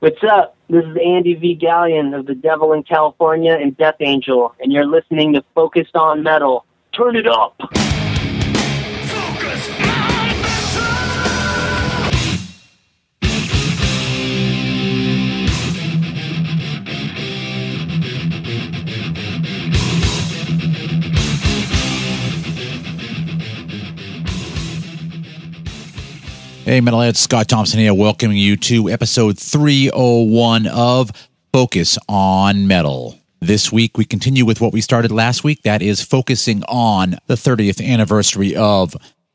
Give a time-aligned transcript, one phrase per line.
[0.00, 0.56] What's up?
[0.70, 1.58] This is Andy V.
[1.60, 6.22] Galeon of The Devil in California and Death Angel, and you're listening to Focused on
[6.22, 6.64] Metal.
[6.92, 7.60] Turn it up!
[26.78, 31.10] Hey, Metalheads, Scott Thompson here, welcoming you to episode 301 of
[31.52, 33.18] Focus on Metal.
[33.40, 35.64] This week, we continue with what we started last week.
[35.64, 38.94] That is focusing on the 30th anniversary of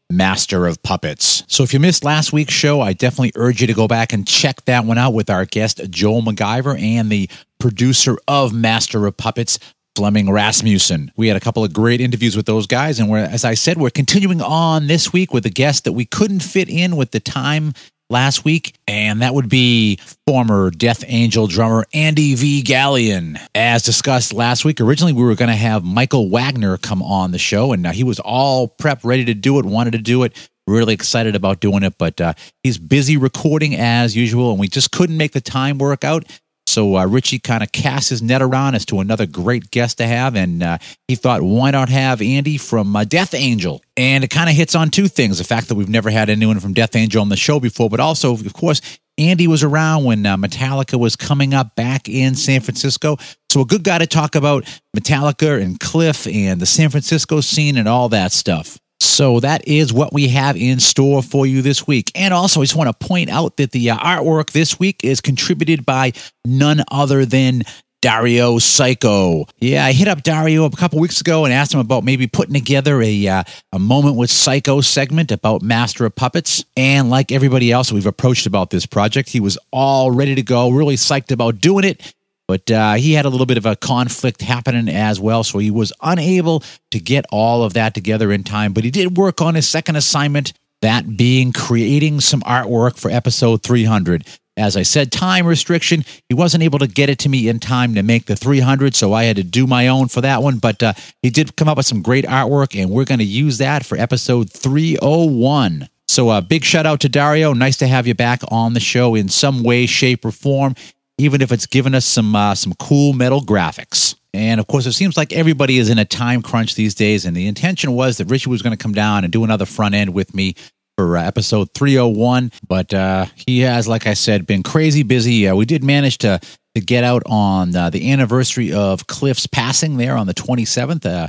[0.09, 1.43] Master of Puppets.
[1.49, 4.25] So, if you missed last week's show, I definitely urge you to go back and
[4.25, 7.29] check that one out with our guest, Joel McIver, and the
[7.59, 9.59] producer of Master of Puppets,
[9.95, 11.11] Flemming Rasmussen.
[11.15, 13.77] We had a couple of great interviews with those guys, and we're, as I said,
[13.77, 17.19] we're continuing on this week with a guest that we couldn't fit in with the
[17.19, 17.73] time
[18.09, 22.63] last week, and that would be former Death Angel drummer Andy V.
[22.63, 23.39] Galeon.
[23.53, 27.39] As discussed last week, originally we were going to have Michael Wagener come on the
[27.39, 30.49] show, and uh, he was all prepped, ready to do it, wanted to do it.
[30.65, 34.91] Really excited about doing it, but uh, he's busy recording as usual, and we just
[34.91, 36.23] couldn't make the time work out.
[36.67, 40.07] So uh, Richie kind of cast his net around as to another great guest to
[40.07, 43.81] have, and uh, he thought, why not have Andy from uh, Death Angel?
[43.95, 46.59] And it kind of hits on two things: the fact that we've never had anyone
[46.59, 48.81] from Death Angel on the show before, but also, of course,
[49.17, 53.17] Andy was around when uh, Metallica was coming up back in San Francisco.
[53.51, 54.63] So a good guy to talk about
[54.97, 58.79] Metallica and Cliff and the San Francisco scene and all that stuff.
[59.03, 62.11] So that is what we have in store for you this week.
[62.15, 65.21] And also, I just want to point out that the uh, artwork this week is
[65.21, 66.13] contributed by
[66.45, 67.63] none other than
[68.01, 69.45] Dario Psycho.
[69.59, 72.53] Yeah, I hit up Dario a couple weeks ago and asked him about maybe putting
[72.53, 76.65] together a uh, a moment with Psycho segment about Master of Puppets.
[76.75, 80.69] And like everybody else we've approached about this project, he was all ready to go,
[80.69, 82.13] really psyched about doing it.
[82.47, 85.71] But uh, he had a little bit of a conflict happening as well, so he
[85.71, 88.73] was unable to get all of that together in time.
[88.73, 93.63] But he did work on his second assignment, that being creating some artwork for episode
[93.63, 94.25] 300.
[94.55, 96.05] As I said, time restriction.
[96.29, 99.13] He wasn't able to get it to me in time to make the 300, so
[99.13, 100.59] I had to do my own for that one.
[100.59, 100.93] But uh,
[101.23, 103.97] he did come up with some great artwork, and we're going to use that for
[103.97, 105.89] episode 301.
[106.09, 107.53] So, a uh, big shout out to Dario.
[107.53, 110.75] Nice to have you back on the show in some way, shape, or form
[111.17, 114.15] even if it's given us some uh, some cool metal graphics.
[114.33, 117.25] And of course, it seems like everybody is in a time crunch these days.
[117.25, 119.93] And the intention was that Richie was going to come down and do another front
[119.93, 120.55] end with me
[120.97, 122.51] for uh, episode 301.
[122.67, 125.47] But uh, he has, like I said, been crazy busy.
[125.47, 126.39] Uh, we did manage to
[126.75, 131.05] to get out on uh, the anniversary of Cliff's passing there on the 27th.
[131.05, 131.27] Uh,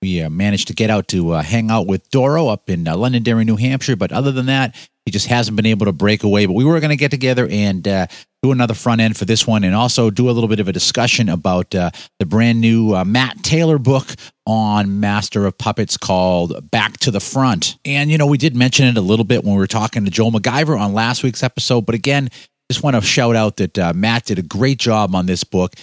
[0.00, 3.56] we uh, managed to get out to hang out with Doro up in Londonderry, New
[3.56, 3.96] Hampshire.
[3.96, 6.46] But other than that, he just hasn't been able to break away.
[6.46, 7.86] But we were going to get together and
[8.44, 10.72] do another front end for this one and also do a little bit of a
[10.72, 14.06] discussion about uh, the brand new uh, Matt Taylor book
[14.46, 17.78] on Master of Puppets called Back to the Front.
[17.86, 20.10] And, you know, we did mention it a little bit when we were talking to
[20.10, 21.86] Joel McIver on last week's episode.
[21.86, 22.28] But again,
[22.70, 25.74] just want to shout out that uh, Matt did a great job on this book.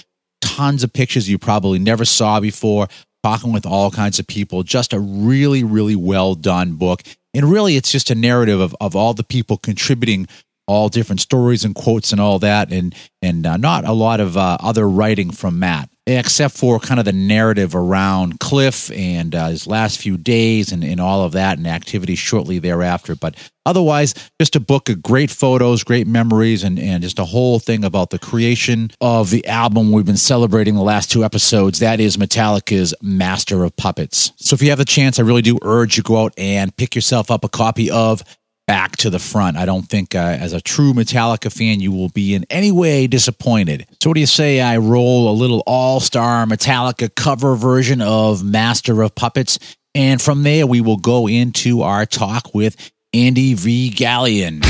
[0.42, 2.88] Tons of pictures you probably never saw before,
[3.24, 4.62] talking with all kinds of people.
[4.62, 7.02] Just a really, really well done book.
[7.34, 10.28] And really, it's just a narrative of, of all the people contributing
[10.68, 14.38] all different stories and quotes and all that, and and uh, not a lot of
[14.38, 19.50] uh, other writing from Matt, except for kind of the narrative around Cliff and uh,
[19.50, 23.16] his last few days and, and all of that and activity shortly thereafter.
[23.16, 23.36] But
[23.68, 27.84] otherwise, just a book of great photos, great memories, and, and just a whole thing
[27.84, 31.80] about the creation of the album we've been celebrating the last two episodes.
[31.80, 34.32] That is Metallica's Master of Puppets.
[34.38, 36.96] So if you have the chance, I really do urge you go out and pick
[36.96, 38.24] yourself up a copy of
[38.72, 39.58] back to the front.
[39.58, 43.06] I don't think, uh, as a true Metallica fan, you will be in any way
[43.06, 43.86] disappointed.
[44.02, 48.46] So, what do you say I roll a little all star Metallica cover version of
[48.46, 49.60] Master of Puppets?
[49.94, 52.78] And from there, we will go into our talk with
[53.14, 53.92] Andy V.
[53.94, 54.62] Galeon.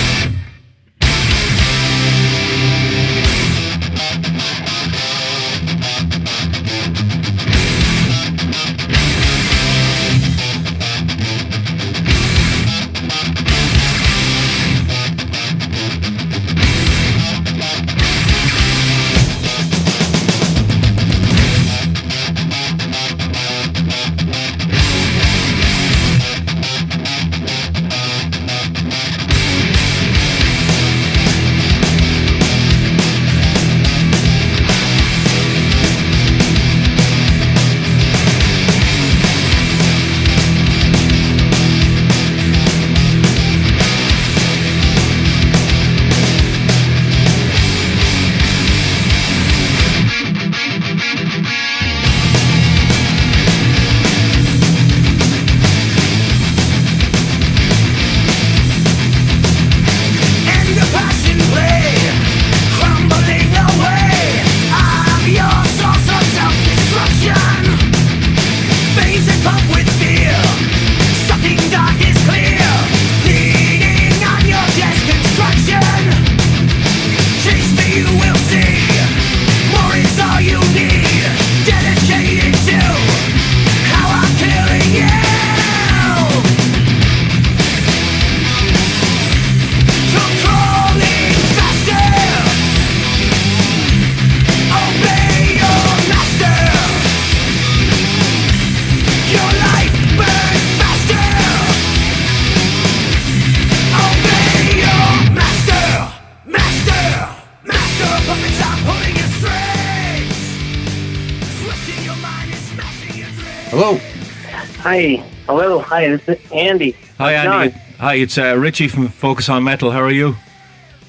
[115.92, 116.96] Hi, this is Andy.
[117.18, 117.76] Hi, it Andy.
[118.00, 119.92] Hi, it's uh, Richie from Focus on Metal.
[119.92, 120.38] How are you?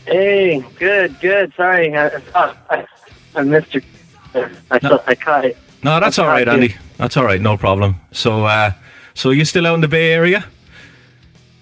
[0.07, 1.53] Hey, good, good.
[1.55, 2.85] Sorry, I, I,
[3.37, 3.85] I missed your.
[4.35, 4.89] I, No.
[4.89, 5.57] thought I caught it.
[5.85, 6.63] No, that's all right, caught you.
[6.65, 6.75] Andy.
[6.97, 7.41] That's all right.
[7.41, 7.95] No problem.
[8.11, 8.73] So, uh,
[9.15, 10.45] so you still out in the Bay Area?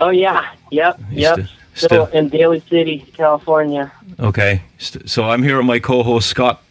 [0.01, 0.53] Oh yeah.
[0.71, 0.99] Yep.
[1.11, 1.35] You Yep.
[1.41, 3.93] sti- Still, still- in Daly City, California.
[4.19, 4.63] Okay.
[4.79, 6.63] So I'm here with my co-host Scott.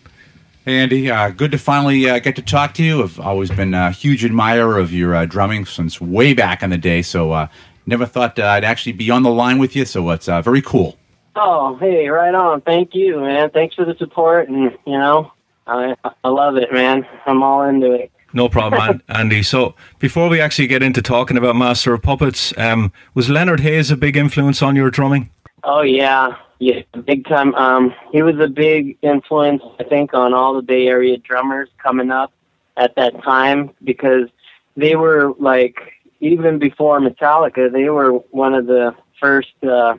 [0.69, 1.09] Hey, Andy.
[1.09, 3.01] Uh, good to finally uh, get to talk to you.
[3.01, 6.77] I've always been a huge admirer of your uh, drumming since way back in the
[6.77, 7.01] day.
[7.01, 7.47] So, uh,
[7.87, 9.83] never thought uh, I'd actually be on the line with you.
[9.85, 10.95] So, it's uh, very cool.
[11.35, 12.61] Oh, hey, right on.
[12.61, 13.49] Thank you, man.
[13.49, 15.31] Thanks for the support, and you know,
[15.65, 17.03] I I love it, man.
[17.25, 18.11] I'm all into it.
[18.33, 19.41] No problem, An- Andy.
[19.41, 23.89] So before we actually get into talking about Master of Puppets, um, was Leonard Haze
[23.89, 25.31] a big influence on your drumming?
[25.63, 27.55] Oh yeah, yeah, big time.
[27.55, 32.11] Um, he was a big influence, I think, on all the Bay Area drummers coming
[32.11, 32.33] up
[32.75, 34.27] at that time because
[34.75, 35.77] they were like
[36.19, 39.95] even before Metallica, they were one of the first uh,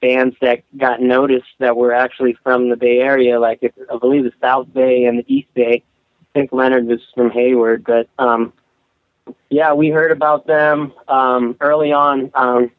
[0.00, 3.38] bands that got noticed that were actually from the Bay Area.
[3.38, 5.84] Like if, I believe the South Bay and the East Bay.
[6.20, 8.52] I think Leonard was from Hayward, but um,
[9.50, 12.70] yeah, we heard about them um, early on, um,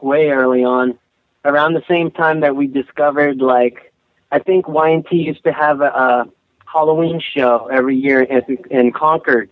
[0.00, 0.98] way early on
[1.46, 3.92] around the same time that we discovered like
[4.32, 6.26] I think Y&T used to have a, a
[6.64, 9.50] Halloween show every year in, in Concord,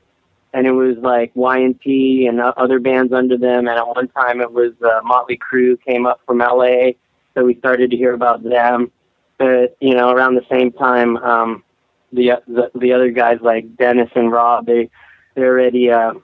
[0.53, 3.69] and it was like Y&T and other bands under them.
[3.69, 6.93] And at one time, it was uh, Motley Crue came up from LA,
[7.35, 8.91] so we started to hear about them.
[9.39, 11.65] But you know, around the same time, um,
[12.13, 14.91] the, the the other guys like Dennis and Rob, they
[15.35, 16.15] they already uh,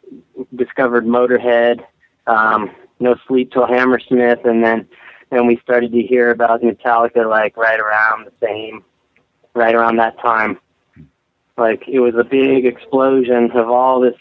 [0.55, 1.84] discovered Motorhead,
[2.26, 2.70] um,
[3.00, 4.88] No Sleep Till Hammersmith, and then
[5.31, 8.85] and we started to hear about Metallica like right around the same,
[9.55, 10.59] right around that time.
[11.56, 14.17] Like it was a big explosion of all this,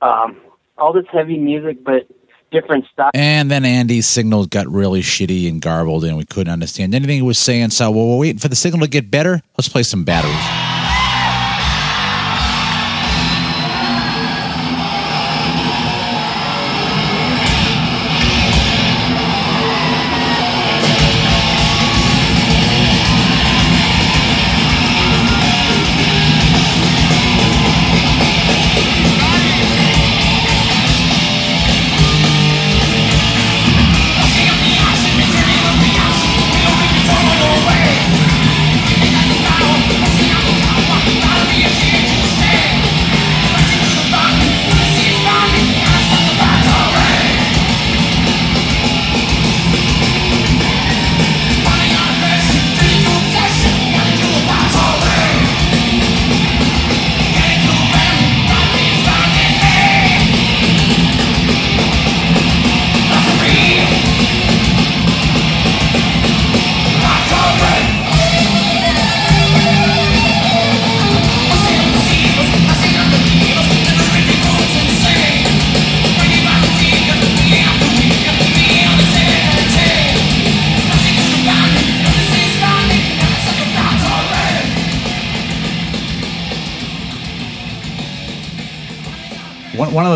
[0.00, 0.36] um,
[0.78, 2.06] all this heavy music, but
[2.50, 3.10] different stuff.
[3.14, 7.22] And then Andy's signal got really shitty and garbled, and we couldn't understand anything he
[7.22, 7.70] was saying.
[7.70, 10.65] So while we're waiting for the signal to get better, let's play some batteries.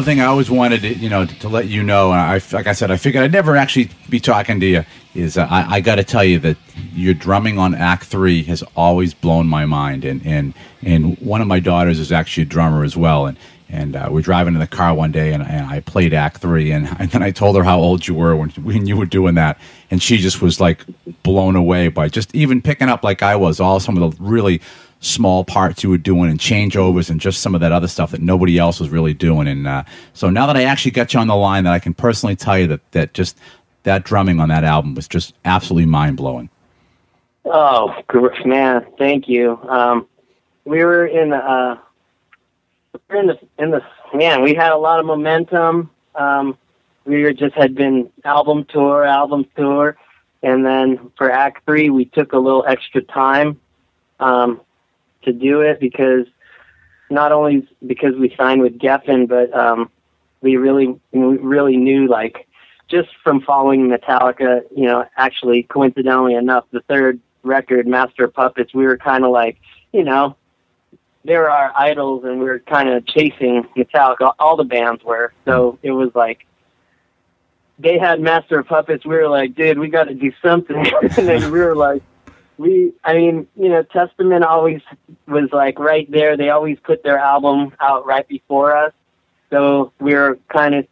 [0.02, 2.72] Thing I always wanted to, you know, to, let you know, and I, like I
[2.72, 4.84] said, I figured I'd never actually be talking to you.
[5.14, 6.56] Is uh, I, I got to tell you that
[6.92, 11.48] your drumming on Act Three has always blown my mind, and and and one of
[11.48, 13.36] my daughters is actually a drummer as well, and
[13.68, 16.72] and uh, we're driving in the car one day, and, and I played Act Three,
[16.72, 19.34] and, and then I told her how old you were when when you were doing
[19.36, 19.58] that,
[19.90, 20.84] and she just was like
[21.22, 24.60] blown away by just even picking up like I was all some of the really
[25.00, 28.20] small parts you were doing and changeovers and just some of that other stuff that
[28.20, 29.48] nobody else was really doing.
[29.48, 31.94] And uh, so now that I actually got you on the line, that I can
[31.94, 33.38] personally tell you that that just
[33.82, 36.50] that drumming on that album was just absolutely mind blowing.
[37.46, 37.94] Oh,
[38.44, 39.58] man, thank you.
[39.68, 40.06] Um,
[40.66, 41.78] we were in uh,
[42.92, 44.42] we were in the in the man.
[44.42, 45.90] We had a lot of momentum.
[46.14, 46.58] Um,
[47.06, 49.96] we were just had been album tour, album tour,
[50.42, 53.58] and then for Act Three, we took a little extra time
[54.20, 54.60] um,
[55.22, 56.26] to do it because
[57.10, 59.90] not only because we signed with Geffen, but um,
[60.40, 62.46] we really we really knew like
[62.88, 68.74] just from following Metallica, you know, actually coincidentally enough, the third record, Master of Puppets,
[68.74, 69.58] we were kind of like,
[69.92, 70.36] you know,
[71.24, 74.32] they were our idols, and we were kind of chasing Metallica.
[74.38, 76.46] All the bands were, so it was like
[77.78, 79.04] they had Master of Puppets.
[79.04, 82.02] We were like, dude, we got to do something, and then we were like.
[82.60, 84.82] We, I mean, you know, Testament always
[85.26, 86.36] was like right there.
[86.36, 88.92] They always put their album out right before us,
[89.50, 90.86] So we were kind of,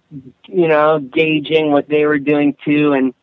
[0.46, 3.14] you know, gauging what they were doing too, and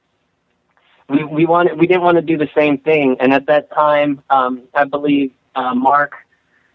[1.10, 3.18] we we wanted we didn't want to do the same thing.
[3.20, 6.14] And at that time, um, I believe uh, Mark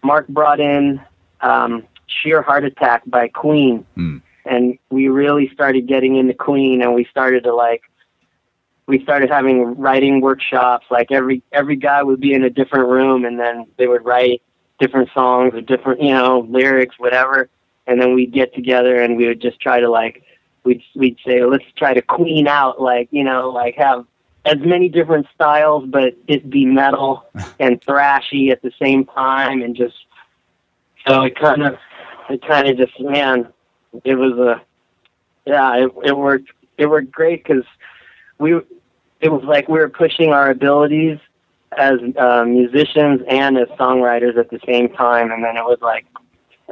[0.03, 1.01] Mark brought in
[1.41, 1.71] um,
[2.07, 4.21] "Sheer Heart Attack" by Queen, Mm.
[4.45, 7.83] and we really started getting into Queen, and we started to like
[8.91, 10.85] we started having writing workshops.
[10.91, 14.41] Like every every guy would be in a different room, and then they would write
[14.81, 17.49] different songs or different you know lyrics, whatever.
[17.87, 20.23] And then we'd get together, and we would just try to like
[20.65, 24.05] we'd we'd say let's try to queen out, like you know, like have
[24.43, 27.23] as many different styles, but it be metal
[27.61, 29.95] and thrashy at the same time, and just
[31.07, 31.77] so it kind of
[32.29, 33.47] it kind of just man,
[34.03, 34.61] it was a
[35.45, 37.63] yeah, it, it worked it worked great because
[38.37, 38.59] we
[39.21, 41.19] it was like we were pushing our abilities
[41.77, 46.05] as uh, musicians and as songwriters at the same time, and then it was like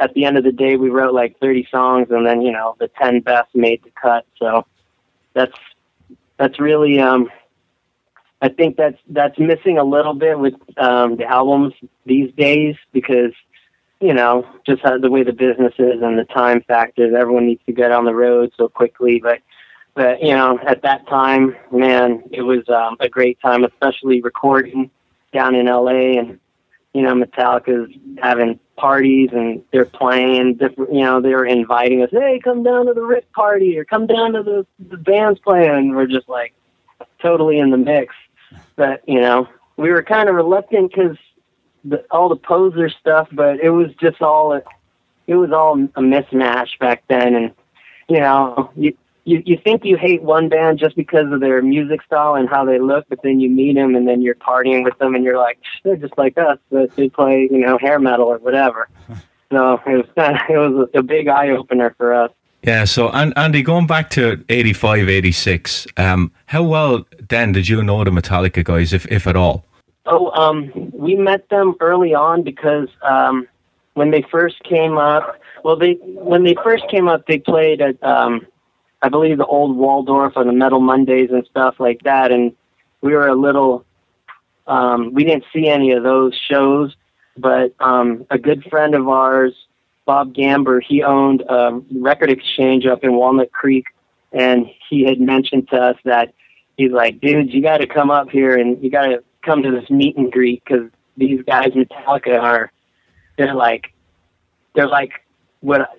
[0.02, 2.76] at the end of the day we wrote like 30 songs, and then you know
[2.80, 4.26] the 10 best made the cut.
[4.38, 4.66] So
[5.34, 5.56] that's
[6.38, 7.30] that's really um,
[8.42, 11.74] I think that's that's missing a little bit with um, the albums
[12.06, 13.34] these days because
[14.00, 17.14] you know just how, the way the business is and the time factors.
[17.18, 19.40] Everyone needs to get on the road so quickly, but
[19.96, 24.90] but you know at that time, man, it was um, a great time, especially recording
[25.34, 26.40] down in LA and
[26.94, 30.94] you know Metallica's having parties and they're playing different.
[30.94, 34.34] You know they're inviting us, hey, come down to the Rick party or come down
[34.34, 35.70] to the the band's playing.
[35.70, 36.54] And we're just like
[37.22, 38.16] totally in the mix.
[38.76, 41.18] But you know we were kind of reluctant because
[42.12, 44.62] all the poser stuff, but it was just all a,
[45.28, 47.52] it was all a mismatch back then, and
[48.08, 48.96] you know you.
[49.30, 52.66] You, you think you hate one band just because of their music style and how
[52.66, 55.38] they look, but then you meet them and then you're partying with them and you're
[55.38, 58.90] like, they're just like us, but they play, you know, hair metal or whatever.
[59.52, 62.32] So it was kind of, it was a, a big eye opener for us.
[62.62, 67.82] Yeah, so and Andy, going back to 85, 86, um, how well then did you
[67.82, 69.66] know the Metallica guys, if if at all?
[70.06, 73.48] Oh, um, we met them early on because um,
[73.94, 78.02] when they first came up, well, they when they first came up, they played at
[78.04, 78.46] um,
[79.02, 82.56] I believe the old Waldorf on the Metal Mondays and stuff like that, and
[83.02, 83.86] we were a little.
[84.68, 86.96] Um, we didn't see any of those shows,
[87.38, 89.54] but um, a good friend of ours,
[90.06, 93.86] Bob Gamber, he owned a record exchange up in Walnut Creek,
[94.32, 96.34] and he had mentioned to us that
[96.78, 99.72] he's like, dude, you got to come up here and you got to come to
[99.72, 102.72] this meet and greet because these guys Metallica are,
[103.38, 103.92] they're like,
[104.76, 105.14] they're like
[105.62, 105.90] what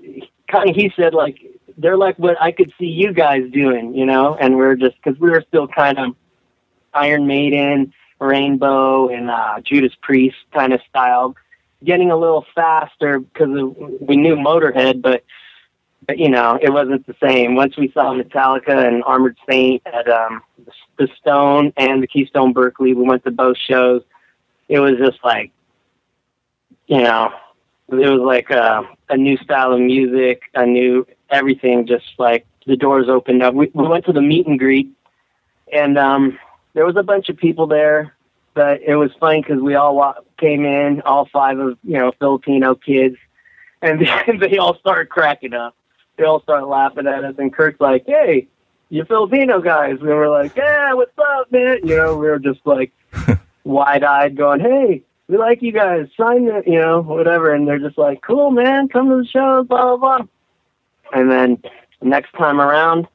[0.51, 1.39] kind of he said like
[1.81, 5.19] they're like what I could see you guys doing, you know, and we're just because
[5.19, 6.15] we were still kind of
[6.93, 11.35] Iron Maiden, Rainbow, and uh, Judas Priest kind of style,
[11.83, 13.49] getting a little faster because
[14.01, 15.25] we knew Motorhead, but
[16.07, 17.55] but you know it wasn't the same.
[17.55, 20.43] Once we saw Metallica and Armored Saint at um,
[20.99, 24.03] the Stone and the Keystone Berkeley, we went to both shows.
[24.69, 25.51] It was just like,
[26.87, 27.33] you know,
[27.89, 31.87] it was like a, a new style of music, a new everything.
[31.87, 33.55] Just like the doors opened up.
[33.55, 34.91] We, we went to the meet and greet,
[35.73, 36.39] and um,
[36.75, 38.15] there was a bunch of people there.
[38.55, 42.13] But it was funny because we all wa- came in, all five of you know
[42.19, 43.17] Filipino kids,
[43.83, 44.01] and
[44.41, 45.77] they all started cracking up.
[46.17, 48.49] They all started laughing at us, and Kirk's like, "Hey,
[48.89, 52.39] you Filipino guys?" And we were like, "Yeah, what's up, man?" You know, we were
[52.39, 52.93] just like
[53.65, 56.09] wide-eyed, going, "Hey, we like you guys.
[56.17, 58.89] Sign it, you know, whatever." And they're just like, "Cool, man.
[58.89, 60.27] Come to the show." Blah blah blah.
[61.13, 61.63] And then
[62.03, 63.07] next time around,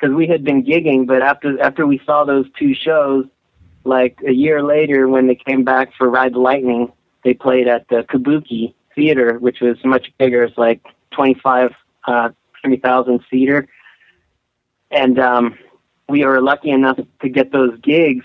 [0.00, 3.26] because we had been gigging, but after after we saw those two shows,
[3.84, 6.92] like a year later, when they came back for Ride the Lightning,
[7.24, 10.44] they played at the Kabuki Theater, which was much bigger.
[10.44, 10.80] It's like
[11.10, 11.72] twenty five,
[12.06, 12.30] uh,
[12.62, 13.68] three thousand seater,
[14.90, 15.58] and um,
[16.08, 18.24] we were lucky enough to get those gigs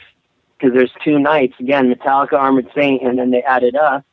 [0.58, 4.04] because there's two nights again, Metallica, Armored Saint, and then they added us.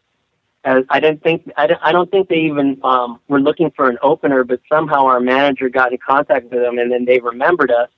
[0.64, 3.88] Uh, I didn't think I don't, I don't think they even um, were looking for
[3.88, 7.70] an opener, but somehow our manager got in contact with them, and then they remembered
[7.70, 7.88] us.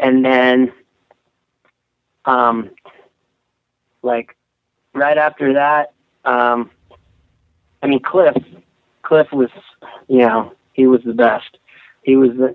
[0.00, 0.72] And then,
[2.26, 2.70] um,
[4.02, 4.36] like
[4.92, 5.92] right after that,
[6.24, 6.70] um,
[7.82, 8.36] I mean Cliff,
[9.02, 9.50] Cliff was,
[10.06, 11.58] you know, he was the best.
[12.04, 12.54] He was the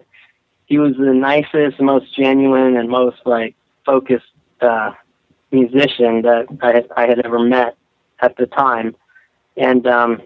[0.68, 3.54] he was the nicest, most genuine, and most like
[3.86, 4.92] focused uh,
[5.52, 7.76] musician that I I had ever met
[8.22, 8.96] at the time
[9.58, 10.22] and um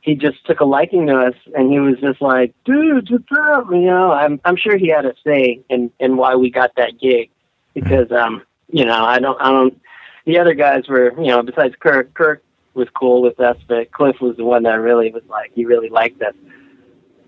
[0.00, 3.66] he just took a liking to us and he was just like dude what's up
[3.70, 4.12] you know?
[4.12, 7.30] I'm i'm sure he had a say in in why we got that gig
[7.74, 9.80] because um you know i don't i don't
[10.24, 12.42] the other guys were you know besides kirk kirk
[12.74, 15.88] was cool with us but cliff was the one that really was like he really
[15.88, 16.34] liked us.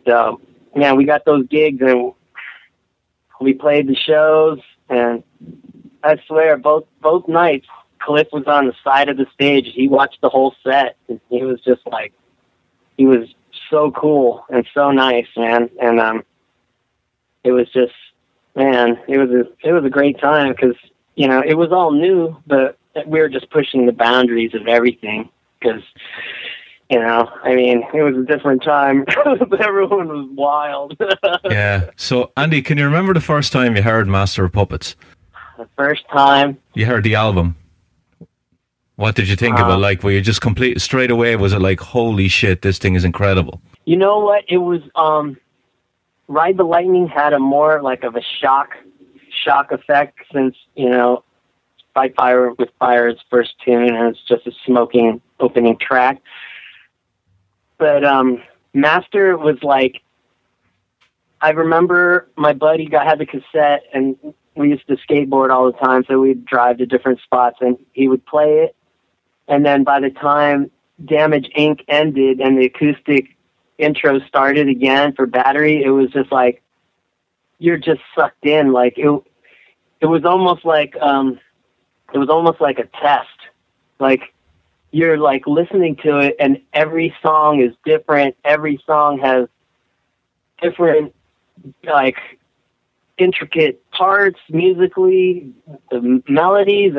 [0.06, 0.40] So,
[0.76, 2.12] yeah, we got those gigs and
[3.40, 5.22] we played the shows, and
[6.02, 7.66] I swear, both both nights,
[8.04, 9.68] Cliff was on the side of the stage.
[9.74, 12.12] He watched the whole set, and he was just like,
[12.96, 13.28] he was
[13.70, 15.70] so cool and so nice, man.
[15.80, 16.24] And um,
[17.42, 17.94] it was just,
[18.54, 20.76] man, it was a it was a great time because
[21.14, 25.28] you know it was all new, but we were just pushing the boundaries of everything
[25.58, 25.82] because
[26.90, 29.06] you know, I mean, it was a different time.
[29.58, 30.96] Everyone was wild.
[31.44, 31.90] yeah.
[31.96, 34.94] So, Andy, can you remember the first time you heard Master of Puppets?
[35.56, 37.56] The first time you heard the album.
[39.04, 39.74] What did you think um, of it?
[39.74, 41.36] Um, like, were you just complete straight away?
[41.36, 43.60] Was it like, holy shit, this thing is incredible?
[43.84, 44.44] You know what?
[44.48, 44.80] It was.
[44.94, 45.36] um
[46.26, 48.70] Ride the Lightning had a more like of a shock,
[49.44, 51.22] shock effect since you know,
[51.92, 56.22] Fight Fire with Fire's first tune, and it's just a smoking opening track
[57.78, 58.42] but um,
[58.72, 60.00] Master was like,
[61.40, 64.16] I remember my buddy got had the cassette, and
[64.56, 68.08] we used to skateboard all the time, so we'd drive to different spots, and he
[68.08, 68.76] would play it,
[69.48, 70.70] and then by the time
[71.04, 71.84] Damage Inc.
[71.88, 73.36] ended and the acoustic
[73.78, 76.62] intro started again for Battery, it was just like
[77.58, 78.72] you're just sucked in.
[78.72, 79.22] Like it,
[80.00, 81.38] it was almost like um,
[82.12, 83.28] it was almost like a test.
[83.98, 84.34] Like
[84.94, 89.48] you're like listening to it and every song is different every song has
[90.62, 91.12] different
[91.82, 92.16] like
[93.18, 95.52] intricate parts musically
[95.90, 96.94] the melodies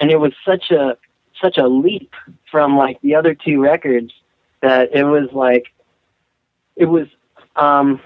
[0.00, 0.96] and it was such a
[1.40, 2.14] such a leap
[2.50, 4.12] from like the other two records
[4.60, 5.72] that it was like
[6.76, 7.06] it was
[7.56, 8.00] um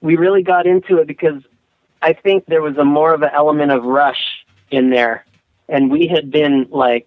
[0.00, 1.42] we really got into it because
[2.02, 5.24] I think there was a more of an element of rush in there
[5.68, 7.06] and we had been like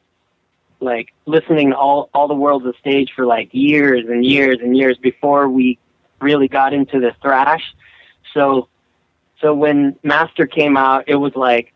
[0.80, 4.76] like listening to all all the world's a stage for like years and years and
[4.76, 5.78] years before we
[6.22, 7.64] really got into the thrash.
[8.34, 8.70] So
[9.42, 11.74] so when Master came out, it was like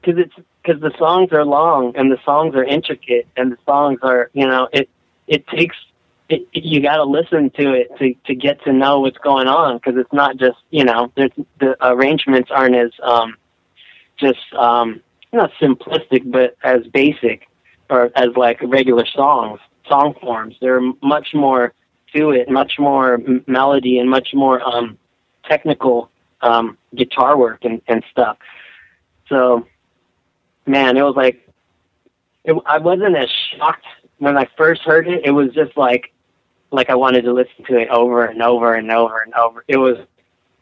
[0.00, 0.34] because it's
[0.68, 4.46] because the songs are long and the songs are intricate and the songs are you
[4.46, 4.88] know it
[5.26, 5.76] it takes
[6.28, 9.78] it, you got to listen to it to to get to know what's going on
[9.78, 13.34] because it's not just you know there's the arrangements aren't as um
[14.18, 15.00] just um
[15.32, 17.48] not simplistic but as basic
[17.90, 20.56] or as like regular songs, song forms.
[20.60, 21.72] They're much more
[22.14, 24.98] to it, much more m- melody, and much more um,
[25.44, 28.38] technical um, guitar work and, and stuff.
[29.28, 29.66] So,
[30.68, 31.48] man, it was like
[32.44, 33.86] it, I wasn't as shocked
[34.18, 35.24] when I first heard it.
[35.24, 36.12] It was just like
[36.70, 39.64] like I wanted to listen to it over and over and over and over.
[39.68, 39.98] It was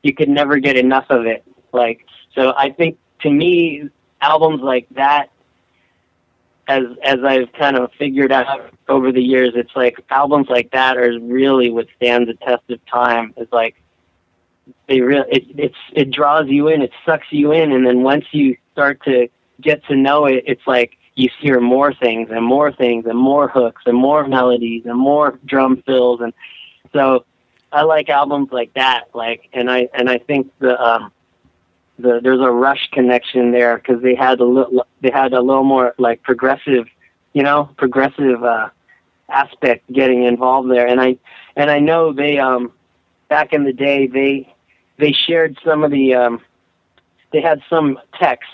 [0.03, 1.45] you could never get enough of it.
[1.73, 3.91] Like so, I think to me,
[4.21, 5.31] albums like that
[6.69, 10.97] as as I've kind of figured out over the years, it's like albums like that
[10.97, 13.35] are really withstand the test of time.
[13.37, 13.77] It's like
[14.89, 18.25] they really it it's it draws you in, it sucks you in, and then once
[18.33, 19.29] you start to
[19.61, 23.49] get to know it, it's like you hear more things and more things and more
[23.49, 26.33] hooks and more melodies and more drum fills, and
[26.93, 27.25] so
[27.73, 29.05] I like albums like that.
[29.15, 31.13] Like, and I and I think the um,
[31.99, 35.65] the there's a Rush connection there because they had a little they had a little
[35.65, 36.87] more like progressive,
[37.33, 38.71] you know, progressive uh,
[39.29, 40.87] aspect getting involved there.
[40.87, 41.19] And I
[41.57, 42.73] and I know they um
[43.29, 44.55] back in the day they
[44.99, 46.41] they shared some of the um
[47.33, 48.47] they had some techs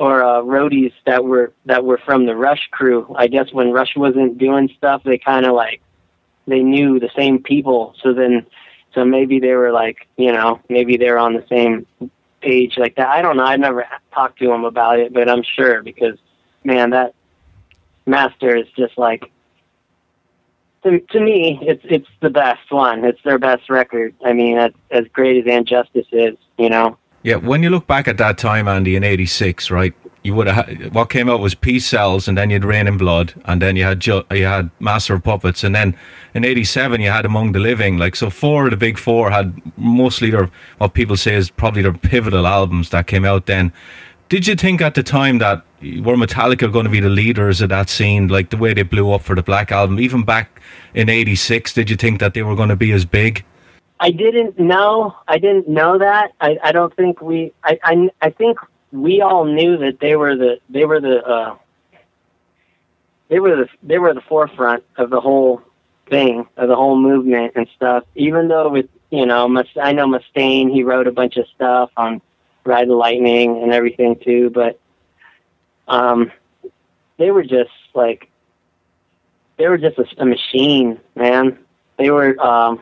[0.00, 3.14] or uh, roadies that were that were from the Rush crew.
[3.18, 5.82] I guess when Rush wasn't doing stuff, they kind of like
[6.46, 7.94] they knew the same people.
[8.02, 8.46] So then,
[8.94, 11.86] so maybe they were like, you know, maybe they're on the same
[12.40, 13.08] page like that.
[13.08, 13.44] I don't know.
[13.44, 16.16] I've never talked to him about it, but I'm sure because
[16.64, 17.14] man, that
[18.06, 19.30] master is just like
[20.82, 23.04] to, to me, it's it's the best one.
[23.04, 24.14] It's their best record.
[24.24, 26.96] I mean, as, as great as And Justice is, you know.
[27.22, 29.92] Yeah, when you look back at that time, Andy, in '86, right?
[30.22, 32.96] You would have what came out was Peace Sells, and then you had Reign in
[32.96, 35.96] Blood, and then you had you had Master of Puppets, and then
[36.34, 37.98] in '87 you had Among the Living.
[37.98, 41.82] Like so, four of the big four had mostly their what people say is probably
[41.82, 43.72] their pivotal albums that came out then.
[44.30, 47.68] Did you think at the time that were Metallica going to be the leaders of
[47.70, 50.60] that scene, like the way they blew up for the Black Album, even back
[50.94, 51.74] in '86?
[51.74, 53.44] Did you think that they were going to be as big?
[54.00, 55.14] I didn't know.
[55.28, 56.32] I didn't know that.
[56.40, 57.52] I, I don't think we.
[57.62, 58.58] I, I I think
[58.92, 61.56] we all knew that they were the they were the uh,
[63.28, 65.60] they were the they were the forefront of the whole
[66.08, 68.04] thing of the whole movement and stuff.
[68.14, 69.44] Even though with you know,
[69.80, 72.22] I know Mustaine, he wrote a bunch of stuff on
[72.64, 74.80] Ride the Lightning and everything too, but
[75.88, 76.32] um,
[77.18, 78.30] they were just like
[79.58, 81.58] they were just a, a machine, man.
[81.98, 82.80] They were um,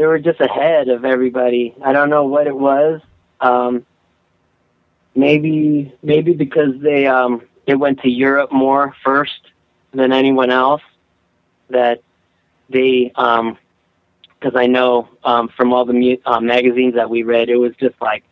[0.00, 1.74] they were just ahead of everybody.
[1.84, 3.02] I don't know what it was.
[3.38, 3.84] Um,
[5.14, 9.42] maybe maybe because they um, they went to Europe more first
[9.92, 10.80] than anyone else.
[11.68, 12.00] That
[12.70, 13.58] they um,
[14.38, 17.76] because I know um, from all the mu- uh, magazines that we read, it was
[17.78, 18.24] just like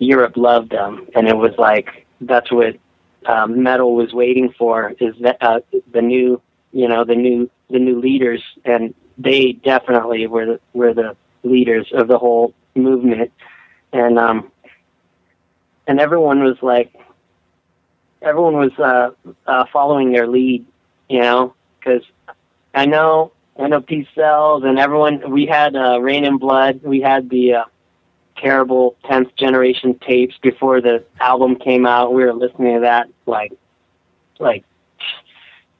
[0.00, 2.74] Europe loved them, and it was like that's what
[3.26, 5.60] um, metal was waiting for is that uh,
[5.92, 10.94] the new, you know, the new the new leaders, and they definitely were the, were
[10.94, 13.32] the leaders of the whole movement,
[13.92, 14.50] and um,
[15.86, 16.94] and everyone was like,
[18.22, 19.10] everyone was uh,
[19.46, 20.66] uh, following their lead,
[21.08, 22.02] you know, because
[22.74, 25.30] I know I know Peace Sells and everyone.
[25.30, 26.80] We had uh, Reign in Blood.
[26.82, 27.64] We had the uh,
[28.38, 32.14] terrible 10th generation tapes before the album came out.
[32.14, 33.52] We were listening to that like
[34.38, 34.64] like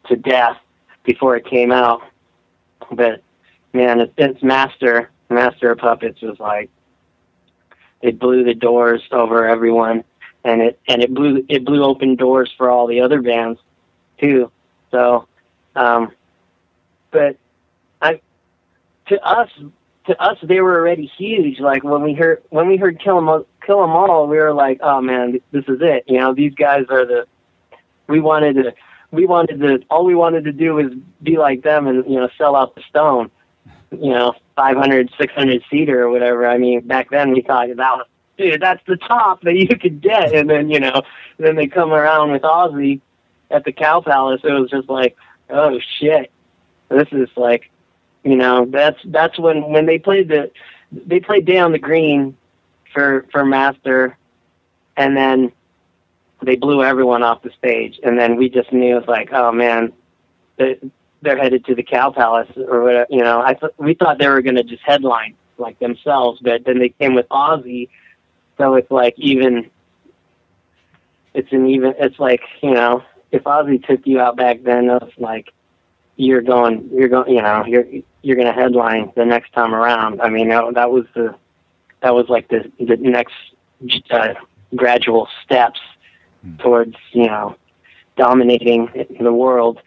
[0.09, 0.59] to death
[1.05, 2.03] before it came out.
[2.92, 3.22] But
[3.72, 6.70] man, it, it's Master Master of Puppets was like
[8.02, 10.04] it blew the doors over everyone,
[10.44, 13.61] and it and it blew it blew open doors for all the other bands
[14.18, 14.50] too.
[14.90, 15.26] So,
[15.76, 16.12] um,
[17.11, 17.37] but
[18.02, 18.20] I
[19.06, 19.50] to us
[20.06, 21.61] to us they were already huge.
[21.61, 24.80] Like when we heard when we heard Kill 'Em Kill 'Em All, we were like,
[24.83, 26.04] oh man, this is it.
[26.06, 27.26] You know, these guys are the.
[28.09, 28.74] We wanted to.
[29.12, 29.80] We wanted to.
[29.90, 30.87] All we wanted to do was
[31.22, 33.30] be like them and you know sell out the Stone.
[33.90, 36.46] You know, 500, 600 seater or whatever.
[36.46, 38.07] I mean, back then we thought that was
[38.38, 40.35] dude, that's the top that you could get.
[40.35, 41.03] And then you know,
[41.38, 43.00] then they come around with Ozzy
[43.50, 44.40] at the Cow Palace.
[44.44, 45.16] It was just like,
[45.50, 46.31] oh shit,
[46.88, 47.70] this is like
[48.24, 50.50] you know, that's that's when when they played the
[50.92, 52.37] they played Day on the Green
[52.92, 54.16] for for Master,
[54.96, 55.53] and then
[56.42, 59.53] they blew everyone off the stage, and then we just knew it was like, oh
[59.53, 59.92] man,
[61.22, 63.06] they're headed to the Cow Palace or whatever.
[63.11, 66.64] You know, I th- we thought they were going to just headline like themselves, but
[66.64, 67.88] then they came with Ozzy,
[68.59, 69.70] so it's like even.
[71.33, 71.94] It's an even.
[71.98, 75.52] It's like you know, if Ozzy took you out back then, it's like
[76.16, 77.87] you're going, you're going, you know, you're
[78.22, 80.20] you're going to headline the next time around.
[80.20, 81.35] I mean, that, that was the
[82.02, 83.35] that was like the the next
[84.11, 84.35] uh,
[84.74, 85.80] gradual steps
[86.59, 87.56] towards you know
[88.16, 88.88] dominating
[89.20, 89.80] the world.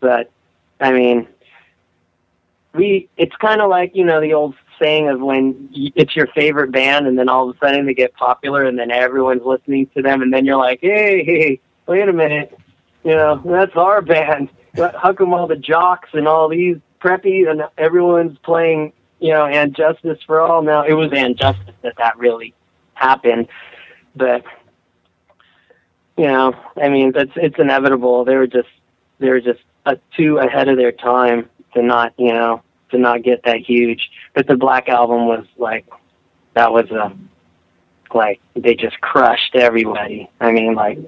[0.00, 0.30] But
[0.84, 1.28] I mean,
[2.74, 6.72] we it's kind of like you know the old saying of when it's your favorite
[6.72, 10.02] band and then all of a sudden they get popular and then everyone's listening to
[10.02, 12.58] them and then you're like, hey, hey wait a minute,
[13.04, 17.62] you know, that's our band how come all the jocks and all these preppy and
[17.78, 20.84] everyone's playing, you know, and justice for all now?
[20.84, 22.54] It was and justice that that really
[22.94, 23.48] happened,
[24.16, 24.44] but
[26.16, 28.24] you know, I mean, it's it's inevitable.
[28.24, 28.68] They were just
[29.18, 33.22] they were just uh, too ahead of their time to not, you know, to not
[33.22, 34.10] get that huge.
[34.34, 35.86] But the Black album was like
[36.54, 37.12] that was a
[38.14, 40.30] like they just crushed everybody.
[40.40, 40.98] I mean, like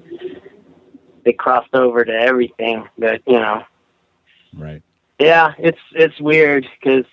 [1.24, 2.88] they crossed over to everything.
[2.98, 3.62] But you know,
[4.54, 4.82] right?
[5.18, 7.06] Yeah, it's it's weird because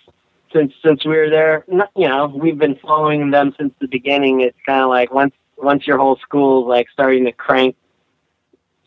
[0.51, 4.41] since since we were there, you know, we've been following them since the beginning.
[4.41, 7.75] It's kind of like once once your whole school's like starting to crank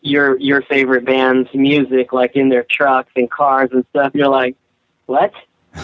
[0.03, 4.57] your your favorite band's music like in their trucks and cars and stuff, you're like,
[5.07, 5.33] what?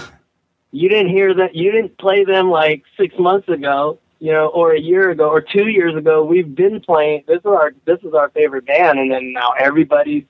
[0.74, 1.54] You didn't hear that?
[1.54, 5.40] You didn't play them like six months ago you know, or a year ago or
[5.40, 7.24] two years ago, we've been playing.
[7.26, 10.22] This is our this is our favorite band, and then now everybody's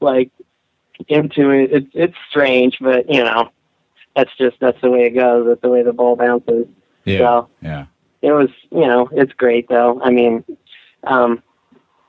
[0.00, 0.30] like
[1.08, 1.70] into it.
[1.70, 3.50] It's it's strange, but you know,
[4.16, 5.46] that's just that's the way it goes.
[5.46, 6.66] That's the way the ball bounces.
[7.04, 7.18] Yeah.
[7.18, 7.86] So, yeah.
[8.22, 10.00] It was, you know, it's great though.
[10.02, 10.42] I mean,
[11.02, 11.42] um,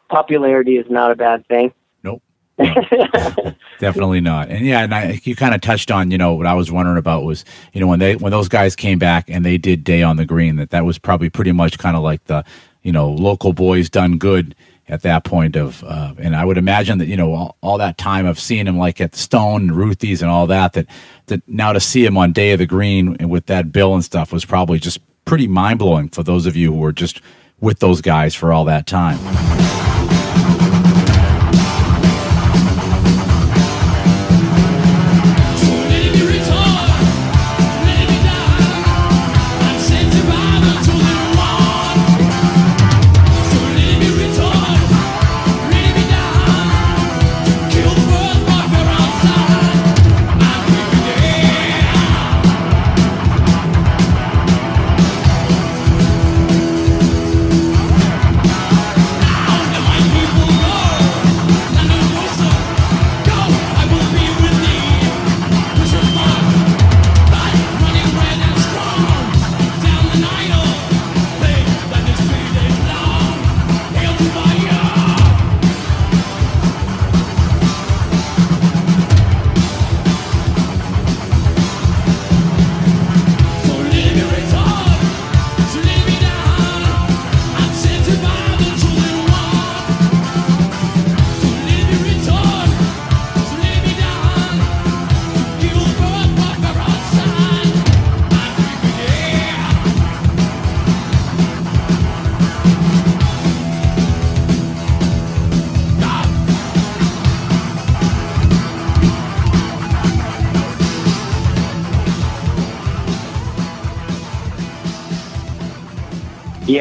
[0.10, 1.74] popularity is not a bad thing.
[2.04, 2.22] Nope.
[2.60, 4.50] No, definitely not.
[4.50, 6.98] And yeah, and I, you kind of touched on, you know, what I was wondering
[6.98, 10.02] about was, you know, when they when those guys came back and they did Day
[10.02, 12.46] on the Green, that that was probably pretty much kind of like the,
[12.84, 14.56] you know, local boys done good
[14.88, 17.98] at that point of, uh, and I would imagine that you know all, all, that
[17.98, 20.88] time of seeing him like at the Stone and Ruthie's and all that, that
[21.26, 24.06] that now to see him on Day on the Green and with that bill and
[24.06, 27.22] stuff was probably just pretty mind blowing for those of you who were just
[27.60, 29.18] with those guys for all that time.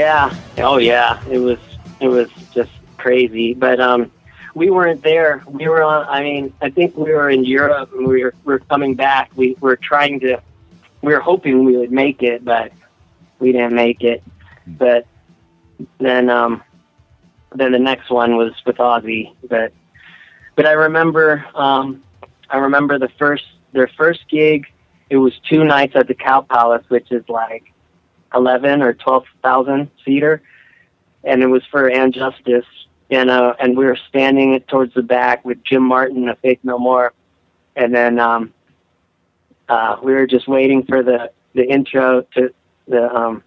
[0.04, 0.36] Yeah.
[0.58, 1.24] Oh yeah.
[1.30, 1.58] It was
[1.98, 3.54] it was just crazy.
[3.54, 4.12] But um
[4.54, 5.42] we weren't there.
[5.48, 8.52] We were on I mean, I think we were in Europe and we were we
[8.52, 9.30] were coming back.
[9.34, 10.42] We were trying to
[11.00, 12.70] we were hoping we would make it, but
[13.38, 14.22] we didn't make it.
[14.66, 15.06] But
[15.98, 16.62] then um
[17.54, 19.34] then the next one was with Ozzy.
[19.48, 19.72] But
[20.54, 22.02] but I remember um
[22.50, 24.66] I remember the first their first gig
[25.08, 27.73] it was two nights at the Cow Palace, which is like
[28.34, 30.42] eleven or twelve thousand seater,
[31.24, 32.66] and it was for And Justice,
[33.10, 36.78] and uh, and we were standing towards the back with Jim Martin of Faith No
[36.78, 37.12] More,
[37.76, 38.52] and then um,
[39.68, 42.52] uh, we were just waiting for the the intro to
[42.88, 43.42] the um,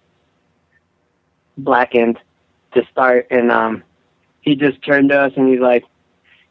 [1.56, 2.18] Blackened
[2.74, 3.82] to start, and um,
[4.42, 5.84] he just turned to us and he's like,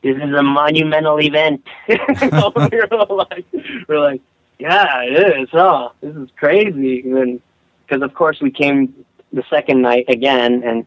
[0.04, 3.46] "This is a monumental event." we were like,
[3.88, 4.22] we're like,
[4.60, 5.50] "Yeah, it is.
[5.54, 7.42] Oh, this is crazy." And then
[7.88, 10.86] because of course we came the second night again and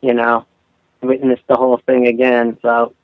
[0.00, 0.44] you know
[1.02, 2.58] witnessed the whole thing again.
[2.62, 2.94] So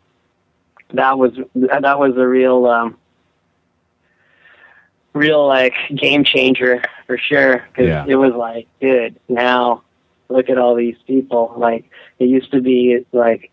[0.95, 2.97] that was that was a real um
[5.15, 7.65] real like game changer for sure.
[7.69, 8.05] Because Yeah.
[8.07, 9.83] it was like dude now
[10.29, 11.55] look at all these people.
[11.57, 11.85] Like
[12.19, 13.51] it used to be like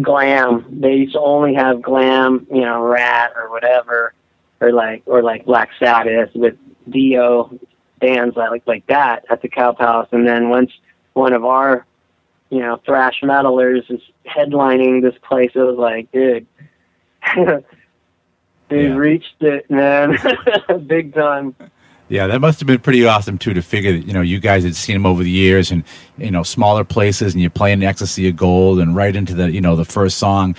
[0.00, 0.64] glam.
[0.80, 4.14] They used to only have glam you know Ratt or whatever
[4.60, 6.56] or like or like black sabbath with
[6.88, 7.58] dio
[8.00, 10.70] bands like like that at the Cow Palace, and then once
[11.14, 11.86] one of our,
[12.50, 16.46] you know, thrash metalers is headlining this place, it was like, dude,
[18.68, 18.94] they Yeah.
[18.94, 20.16] reached it, man,
[20.86, 21.54] big time.
[22.08, 24.62] Yeah, that must have been pretty awesome too to figure that you know you guys
[24.62, 25.82] had seen them over the years and
[26.18, 29.60] you know smaller places and you're playing Ecstasy of Gold and right into the you
[29.60, 30.54] know the first song.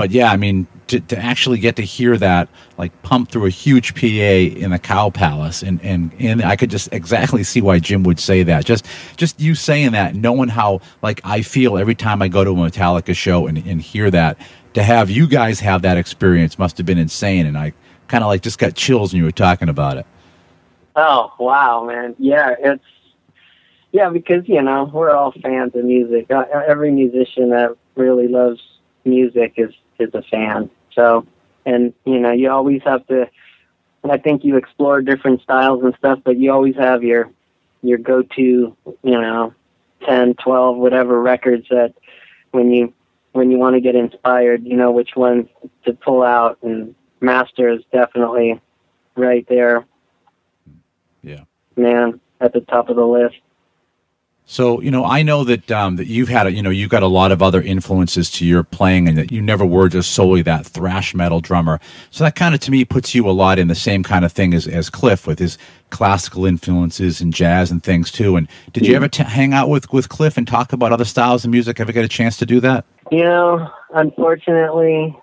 [0.00, 3.50] But yeah, I mean to, to actually get to hear that like pump through a
[3.50, 7.80] huge PA in the Cow Palace and and and I could just exactly see why
[7.80, 8.64] Jim would say that.
[8.64, 8.86] Just
[9.18, 12.54] just you saying that, knowing how like I feel every time I go to a
[12.54, 14.38] Metallica show and, and hear that.
[14.72, 17.74] To have you guys have that experience must have been insane, and I
[18.08, 20.06] kind of like just got chills when you were talking about it.
[20.96, 22.84] Oh wow, man, yeah, it's
[23.92, 26.30] yeah because you know we're all fans of music.
[26.30, 28.62] Uh, Every musician that really loves
[29.04, 30.70] music is is a fan.
[30.94, 31.26] So,
[31.66, 33.28] and you know, you always have to.
[34.08, 37.30] I think you explore different styles and stuff, but you always have your
[37.82, 39.54] your go to, you know,
[40.06, 41.94] ten, twelve, whatever records that
[42.52, 42.92] when you
[43.32, 45.48] when you want to get inspired, you know which ones
[45.84, 46.58] to pull out.
[46.62, 48.60] And Master is definitely
[49.16, 49.84] right there,
[51.22, 51.44] Yeah.
[51.76, 53.36] man, at the top of the list.
[54.50, 57.04] So you know, I know that um, that you've had a, you know you've got
[57.04, 60.42] a lot of other influences to your playing, and that you never were just solely
[60.42, 61.78] that thrash metal drummer.
[62.10, 64.32] So that kind of to me puts you a lot in the same kind of
[64.32, 65.56] thing as as Cliff with his
[65.90, 68.34] classical influences and jazz and things too.
[68.34, 71.44] And did you ever t- hang out with with Cliff and talk about other styles
[71.44, 71.78] of music?
[71.78, 72.84] Ever get a chance to do that?
[73.12, 75.16] You know, unfortunately,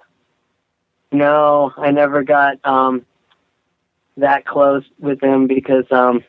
[1.12, 3.06] no, I never got um,
[4.16, 6.24] that close with him because um,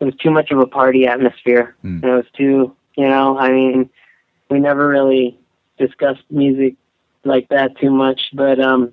[0.00, 1.74] it was too much of a party atmosphere.
[1.82, 2.00] Hmm.
[2.02, 3.90] And it was too, you know, I mean,
[4.50, 5.38] we never really
[5.78, 6.74] discussed music
[7.24, 8.20] like that too much.
[8.32, 8.92] But um,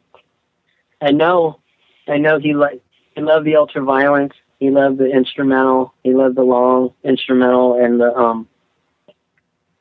[1.02, 1.60] I know,
[2.08, 2.82] I know he like
[3.16, 4.34] he loved the ultra violence.
[4.60, 5.94] He loved the instrumental.
[6.04, 8.48] He loved the long instrumental and the um,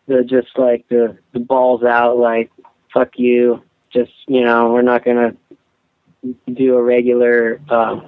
[0.06, 2.50] the just like the the balls out like
[2.92, 5.34] fuck you just you know we're not gonna
[6.52, 8.00] do a regular uh,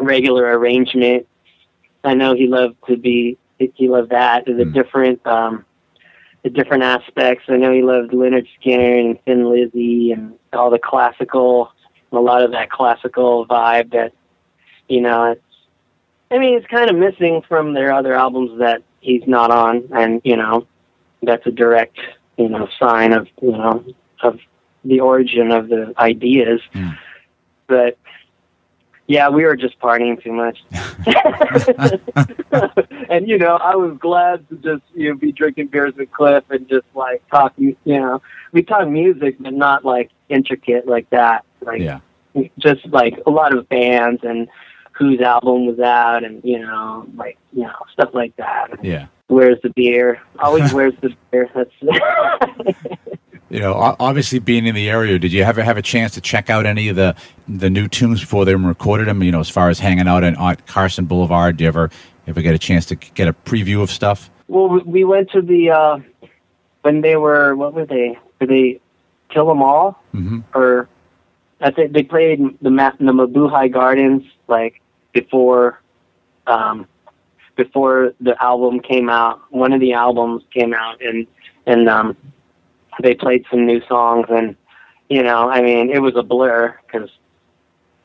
[0.00, 1.26] regular arrangement
[2.08, 4.74] i know he loved to be he loved that the Mm.
[4.74, 5.64] different um
[6.42, 10.78] the different aspects i know he loved Lynyrd Skynyrd and thin lizzy and all the
[10.78, 11.72] classical
[12.12, 14.12] a lot of that classical vibe that
[14.88, 15.42] you know it's
[16.30, 20.20] i mean it's kind of missing from their other albums that he's not on and
[20.24, 20.66] you know
[21.22, 21.98] that's a direct,
[22.36, 23.84] you know, sign of, you know,
[24.22, 24.38] of
[24.84, 26.60] the origin of the ideas.
[26.72, 26.90] Hmm.
[27.66, 27.98] But
[29.08, 30.58] yeah, we were just partying too much.
[33.08, 36.44] and you know, I was glad to just, you know, be drinking beers with Cliff
[36.50, 38.20] and just like talking, you know,
[38.52, 41.44] we talk music, but not like intricate like that.
[41.62, 42.00] Like Yeah.
[42.58, 44.46] just like a lot of bands and
[44.92, 48.68] whose album was out and, you know, like, you know, stuff like that.
[48.82, 49.06] Yeah.
[49.28, 50.20] Where's the beer?
[50.38, 51.48] Always where's the beer?
[51.54, 51.70] That's
[53.50, 56.50] You know, obviously being in the area, did you ever have a chance to check
[56.50, 57.14] out any of the
[57.48, 59.22] the new tunes before they recorded them?
[59.22, 61.90] You know, as far as hanging out on, on Carlson Boulevard, do you ever
[62.26, 64.30] ever get a chance to get a preview of stuff?
[64.48, 65.98] well, we- we went to the uh
[66.82, 68.18] when they were what were they?
[68.40, 68.80] Were they
[69.30, 70.88] kill them all hmm or
[71.60, 74.80] I think they played the Ma- the Mabuhay Gardens like
[75.12, 75.80] before.
[76.46, 76.86] Um,
[77.56, 79.40] before the album came out.
[79.50, 81.26] One of the albums came out, and
[81.66, 82.16] and um,
[83.02, 84.56] they played some new songs, and
[85.08, 87.10] you know, I mean, it was a blur because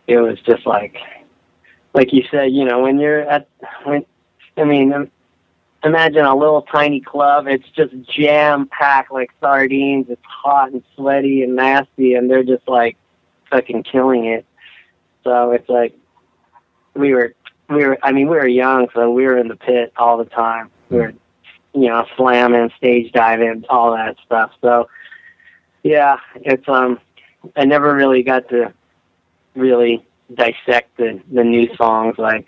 [0.08, 0.98] it was just like,
[1.94, 3.48] like you said, you know, when you're at,
[3.84, 4.06] when,
[4.58, 5.10] I mean,
[5.84, 7.48] imagine a little tiny club.
[7.48, 10.08] It's just jam packed like sardines.
[10.10, 12.98] It's hot and sweaty and nasty, and they're just like
[13.50, 14.46] fucking killing it.
[15.24, 15.98] So it's like
[16.94, 17.34] we were,
[17.70, 17.98] we were.
[18.04, 20.70] I mean, we were young, so we were in the pit all the time.
[20.90, 21.14] We were,
[21.74, 24.52] you know, slamming, stage diving, all that stuff.
[24.62, 24.90] So
[25.84, 27.00] yeah, it's um,
[27.56, 28.74] I never really got to
[29.56, 32.46] really dissect the the new songs like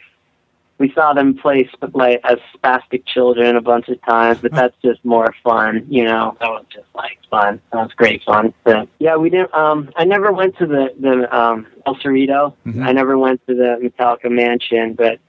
[0.78, 4.76] we saw them play sp- like as Spastik Children a bunch of times, but that's
[4.84, 6.36] just more fun, you know.
[6.42, 7.62] That was just like fun.
[7.72, 8.54] That was great fun.
[8.66, 9.54] But yeah, we didn't.
[9.54, 12.56] Um, I never went to the the um El Cerrito.
[12.66, 12.86] Mhm.
[12.86, 15.20] I never went to the Metallica mansion, but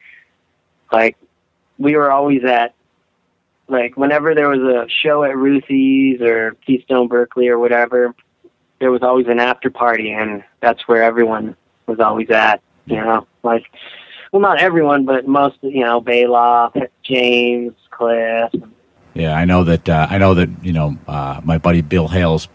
[0.90, 1.16] like
[1.78, 2.74] we were always at
[3.68, 8.14] like whenever there was a show at Ruthie's or Keystone Berkeley or whatever,
[8.80, 12.62] there was always an after party, and that's where everyone was always at.
[12.86, 13.64] You know, like
[14.32, 15.58] well, not everyone, but most.
[15.62, 18.52] You know, Baloff, James, Cliff.
[19.14, 19.88] Yeah, I know that.
[19.88, 20.48] Uh, I know that.
[20.62, 22.48] You know, uh, my buddy Bill Hales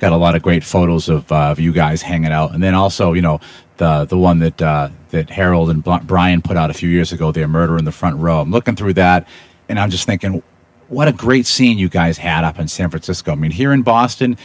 [0.00, 2.74] got a lot of great photos of, uh, of you guys hanging out, and then
[2.74, 3.38] also, you know,
[3.76, 7.30] the the one that uh, that Harald and Brian put out a few years ago,
[7.32, 8.40] their murder in the front row.
[8.40, 9.28] I'm looking through that,
[9.70, 10.42] and I'm just thinking,
[10.88, 13.32] what a great scene you guys had up in San Francisco.
[13.32, 14.36] I mean, here in Boston.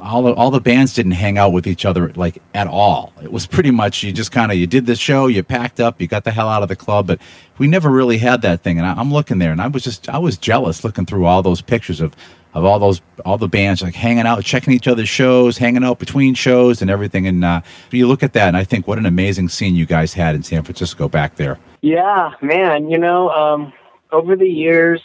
[0.00, 3.12] All the, all the bands didn't hang out with each other like at all.
[3.22, 6.00] It was pretty much you just kind of you did the show, you packed up,
[6.00, 7.20] you got the hell out of the club, but
[7.58, 8.78] we never really had that thing.
[8.78, 11.42] And I, I'm looking there, and I was just I was jealous looking through all
[11.42, 12.16] those pictures of
[12.54, 16.00] of all those all the bands like hanging out, checking each other's shows, hanging out
[16.00, 17.28] between shows and everything.
[17.28, 17.60] And uh,
[17.92, 20.42] you look at that, and I think what an amazing scene you guys had in
[20.42, 21.56] San Francisco back there.
[21.82, 22.90] Yeah, man.
[22.90, 23.72] You know, um,
[24.10, 25.00] over the years,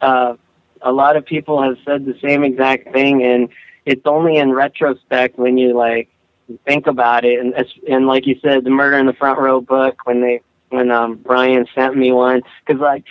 [0.00, 0.34] uh,
[0.82, 3.48] a lot of people have said the same exact thing, and
[3.84, 6.08] it's only in retrospect when you like
[6.64, 7.40] think about it.
[7.40, 7.54] And
[7.88, 11.16] and like you said, the Murder in the Front Row book when they when um,
[11.16, 13.04] Brian sent me one because like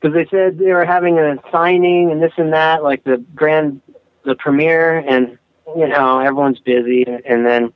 [0.00, 3.80] because they said they were having a signing and this and that, like the grand
[4.24, 5.38] the premiere, and
[5.76, 7.72] you know everyone's busy, and then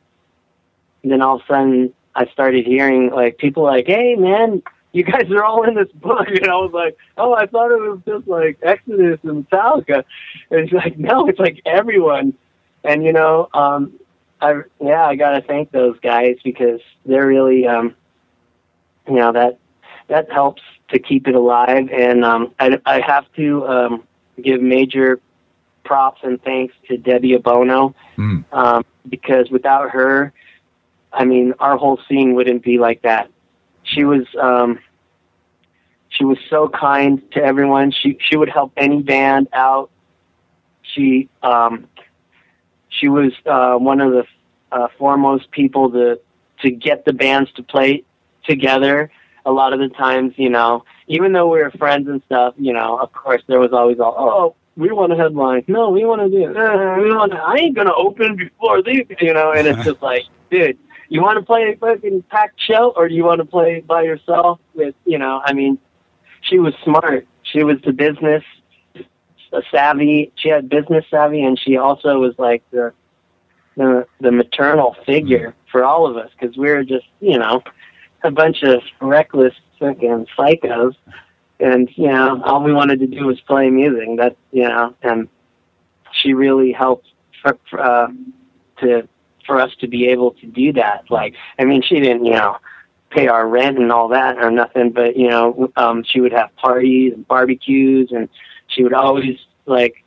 [1.04, 4.62] then all of a sudden I started hearing like people like, "Hey, man,
[4.98, 7.80] you guys are all in this book," and I was like, "Oh, I thought it
[7.80, 10.04] was just like Exodus and Metallica."
[10.50, 12.34] And it's like, no, it's like everyone,
[12.84, 13.92] and you know, um,
[14.40, 17.94] I yeah, I gotta thank those guys because they're really, um,
[19.06, 19.58] you know, that
[20.08, 24.02] that helps to keep it alive, and um, I I have to um,
[24.42, 25.20] give major
[25.84, 28.44] props and thanks to Debbie Abono Mm.
[28.52, 30.32] um, because without her,
[31.12, 33.30] I mean, our whole scene wouldn't be like that.
[33.84, 34.80] She was um,
[36.18, 37.92] she was so kind to everyone.
[37.92, 39.90] She she would help any band out.
[40.82, 41.86] She um,
[42.88, 44.24] she was uh, one of the
[44.72, 46.20] uh, foremost people to
[46.62, 48.04] to get the bands to play
[48.44, 49.10] together.
[49.46, 52.72] A lot of the times, you know, even though we were friends and stuff, you
[52.72, 55.64] know, of course there was always all, oh, we want a headline.
[55.68, 56.46] No, we want to do.
[56.46, 57.32] Uh, we want.
[57.32, 59.52] I ain't gonna open before these, you know.
[59.52, 63.14] And it's just like, dude, you want to play a fucking packed show, or do
[63.14, 64.58] you want to play by yourself?
[64.74, 65.78] With, you know, I mean,
[66.42, 67.26] she was smart.
[67.42, 68.42] She was the business
[69.70, 70.32] savvy.
[70.36, 72.92] She had business savvy, and she also was like the
[73.76, 77.62] the the maternal figure for all of us because we were just, you know,
[78.22, 80.94] a bunch of reckless fucking psychos
[81.60, 85.28] and you know all we wanted to do was play music that you know and
[86.12, 87.08] she really helped
[87.42, 88.08] for, uh,
[88.80, 89.08] to
[89.46, 92.56] for us to be able to do that like i mean she didn't you know
[93.10, 96.54] pay our rent and all that or nothing but you know um she would have
[96.56, 98.28] parties and barbecues and
[98.68, 100.04] she would always like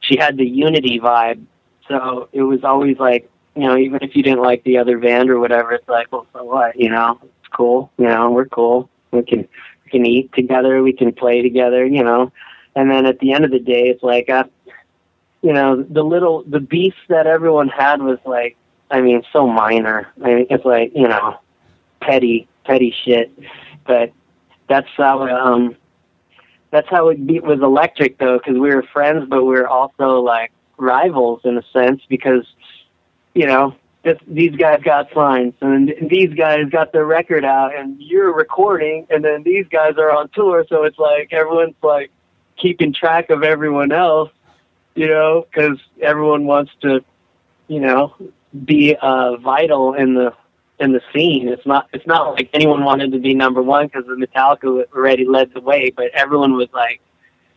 [0.00, 1.42] she had the unity vibe
[1.88, 5.30] so it was always like you know even if you didn't like the other band
[5.30, 8.90] or whatever it's like well so what you know it's cool you know we're cool
[9.10, 9.48] we can
[9.84, 12.32] we can eat together, we can play together, you know.
[12.76, 14.44] And then at the end of the day, it's like, uh,
[15.42, 18.56] you know, the little the beef that everyone had was like,
[18.90, 20.08] I mean, so minor.
[20.22, 21.38] I mean, it's like you know,
[22.08, 23.30] petty, petty shit.
[23.86, 24.12] But
[24.68, 25.76] that's how um,
[26.70, 30.20] that's how it be, was electric though, because we were friends, but we were also
[30.20, 32.46] like rivals in a sense because
[33.34, 38.00] you know this, these guys got signs and these guys got their record out and
[38.00, 42.12] you're recording and then these guys are on tour so it's like everyone's like
[42.56, 44.30] keeping track of everyone else
[44.94, 47.04] you know because everyone wants to
[47.66, 48.14] you know
[48.64, 50.32] be uh vital in the
[50.80, 51.48] in the scene.
[51.48, 55.26] It's not it's not like anyone wanted to be number one because the Metallica already
[55.26, 57.00] led the way, but everyone was like,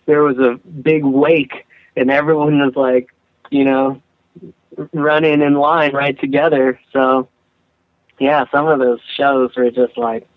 [0.05, 1.65] there was a big wake,
[1.95, 3.13] and everyone was like,
[3.49, 4.01] you know,
[4.93, 6.80] running in line right together.
[6.93, 7.28] So,
[8.19, 10.28] yeah, some of those shows were just like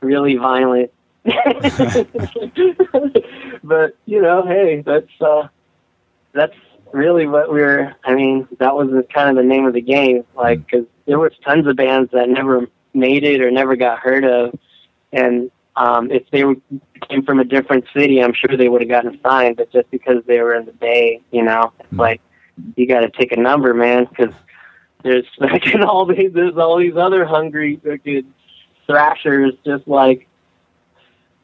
[0.00, 0.90] really violent.
[3.62, 5.48] but you know, hey, that's uh,
[6.32, 6.54] that's
[6.92, 7.94] really what we were.
[8.04, 10.24] I mean, that was the, kind of the name of the game.
[10.34, 14.24] Like, because there was tons of bands that never made it or never got heard
[14.24, 14.58] of,
[15.12, 16.56] and um, if they were,
[17.08, 19.56] came from a different city, I'm sure they would have gotten signed.
[19.56, 21.98] But just because they were in the Bay, you know, it's Mm.
[21.98, 22.20] like
[22.76, 24.34] you got to take a number, man, because
[25.02, 28.32] there's like all these there's all these other hungry fucking
[28.86, 30.27] thrashers just like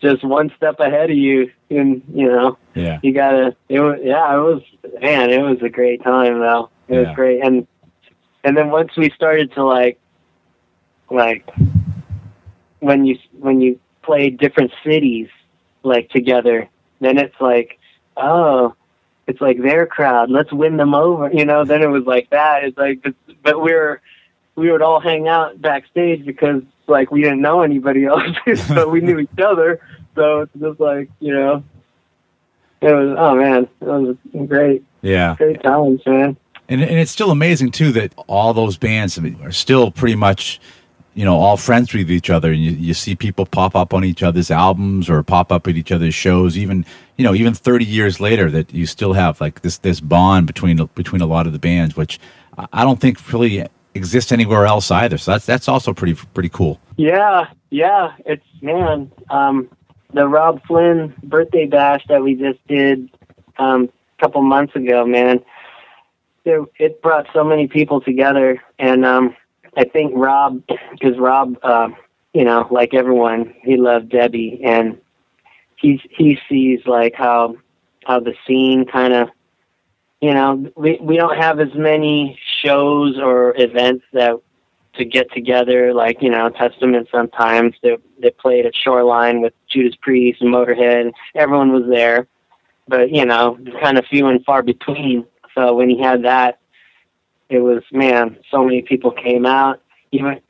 [0.05, 2.99] just one step ahead of you, and you know Yeah.
[3.03, 4.63] you gotta it was yeah it was
[5.01, 7.01] man it was a great time though it Yeah.
[7.01, 7.67] was great and
[8.45, 9.99] and then once we started to like
[11.11, 11.49] like
[12.81, 15.29] when you when you play different cities
[15.83, 16.69] like together
[17.01, 17.79] then it's like
[18.19, 18.75] oh
[19.27, 22.65] it's like their crowd let's win them over you know then it was like that
[22.65, 24.01] it's like but, but we were
[24.57, 28.23] we would all hang out backstage because like we didn't know anybody else
[28.69, 29.81] but we knew each other
[30.15, 31.63] so it's just like you know
[32.81, 35.37] it was oh man, it was great, Yeah.
[35.37, 36.37] great times, man.
[36.69, 40.61] And, and it's still amazing too that all those bands are still pretty much,
[41.15, 42.53] you know, all friends with each other.
[42.53, 45.77] And you, you see people pop up on each other's albums or pop up at
[45.77, 46.59] each other's shows.
[46.59, 46.85] Even
[47.17, 50.77] you know, even thirty years later, that you still have like this this bond between
[50.95, 52.21] between a lot of the bands, which
[52.73, 55.18] I don't think really exists anywhere else either.
[55.18, 56.80] So that's that's also pretty pretty cool.
[56.97, 59.11] Yeah, yeah, it's man.
[59.30, 59.68] Um,
[60.12, 63.11] the Robb Flynn birthday bash that we just did
[63.59, 65.45] um, a couple months ago, man.
[66.45, 69.34] It, it brought so many people together, and um,
[69.76, 71.88] I think Robb, because Robb, uh,
[72.32, 74.99] you know, like everyone, he loved Debbie, and
[75.76, 77.57] he he sees like how
[78.05, 79.30] how the scene kind of
[80.20, 84.37] you know we we don't have as many shows or events that
[84.95, 89.97] to get together like you know testament sometimes they they played at shoreline with judas
[90.01, 91.12] priest and motorhead.
[91.35, 92.27] Everyone was there.
[92.87, 95.27] But you know kind of few and far between.
[95.55, 96.61] So when he had that
[97.49, 99.81] it was man so many people came out.
[100.12, 100.41] Even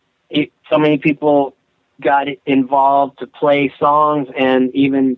[0.71, 1.55] so many people
[2.01, 5.17] got involved to play songs and even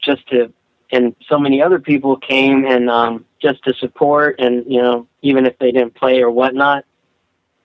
[0.00, 0.50] just to
[0.92, 5.46] and so many other people came and um just to support and you know even
[5.46, 6.84] if they didn't play or whatnot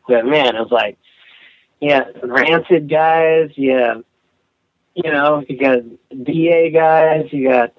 [0.07, 0.97] but man it was like
[1.79, 3.95] yeah rancid guys yeah
[4.93, 5.79] you know you got
[6.23, 7.73] da guys you got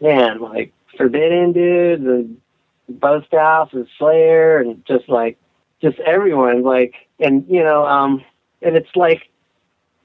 [0.00, 2.40] man like forbidden dudes and
[2.88, 5.38] Boast House and Slayer and just like
[5.80, 8.24] just everyone like and you know um
[8.62, 9.28] and it's like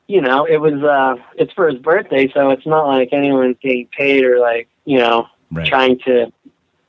[0.07, 3.87] you know it was uh it's for his birthday so it's not like anyone's getting
[3.97, 5.67] paid or like you know Right.
[5.67, 6.31] trying to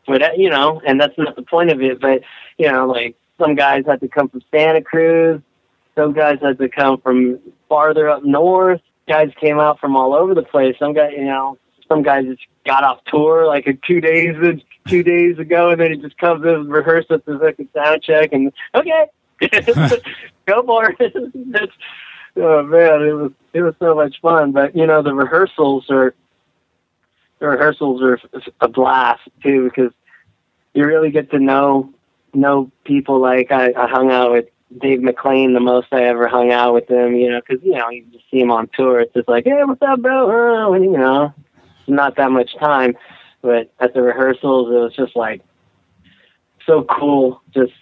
[0.07, 2.23] but uh, you know and that's not the point of it but
[2.59, 5.41] you know like some guys had to come from Santa Cruz
[5.95, 7.39] some guys had to come from
[7.69, 11.59] farther up north guys came out from all over the place some guy, you know
[11.89, 14.35] some guys just got off tour like a two days
[14.89, 18.33] two days ago and then he just comes in and rehearses the fucking sound check
[18.33, 19.07] and okay.
[20.47, 21.71] Go for it
[22.37, 26.15] oh man it was it was so much fun but you know the rehearsals are
[27.45, 28.19] the rehearsals are
[28.63, 29.93] a blast too because
[30.73, 31.93] you really get to know
[32.33, 34.47] know people like I, I hung out with
[34.81, 37.91] Dave McClain the most I ever hung out with him, you know, because you know
[37.91, 39.01] you just see him on tour.
[39.01, 40.73] It's just like, hey, what's up, bro?
[40.73, 41.35] And, you know,
[41.87, 42.97] not that much time,
[43.43, 45.43] but at the rehearsals, it was just like
[46.67, 47.43] so cool.
[47.53, 47.75] Just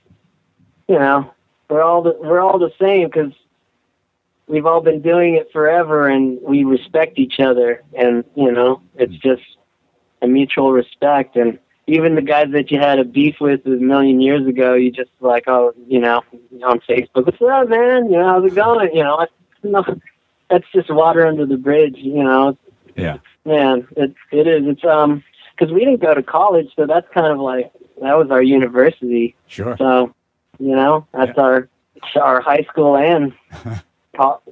[0.89, 1.33] you know,
[1.71, 3.33] we're all the, we're all the same because
[4.53, 9.17] we've all been doing it forever, and we respect each other, and you know, it's
[9.17, 9.43] just
[10.21, 14.21] a mutual respect and even the guys that you had a beef with a million
[14.21, 16.23] years ago, you just like, oh, you know,
[16.65, 18.05] on Facebook, what's up, man?
[18.09, 18.95] You know, how's it going?
[18.95, 19.33] You know, it's,
[19.65, 19.85] no,
[20.49, 21.97] that's just water under the bridge.
[21.97, 22.57] You know,
[22.95, 23.19] Yeah.
[23.45, 24.63] man, it it is.
[24.69, 25.25] It's um,
[25.59, 29.35] because we didn't go to college, so that's kind of like that was our university.
[29.49, 29.77] Sure.
[29.77, 30.15] So,
[30.61, 31.69] you know, that's our
[32.21, 33.33] our high school and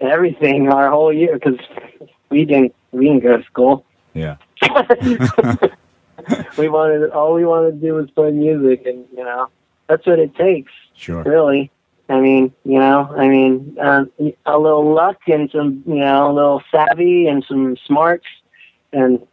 [0.01, 1.59] everything, our whole year, because
[2.31, 3.85] we didn't we didn't go to school.
[4.15, 4.37] Yeah.
[6.59, 9.49] we wanted all we wanted to do was play music, and you know
[9.89, 11.23] that's what it takes, Sure.
[11.23, 11.71] really.
[12.09, 14.05] I mean, you know, I mean, uh,
[14.45, 18.27] a little luck and some, you know, a little savvy and some smarts,
[18.93, 19.25] and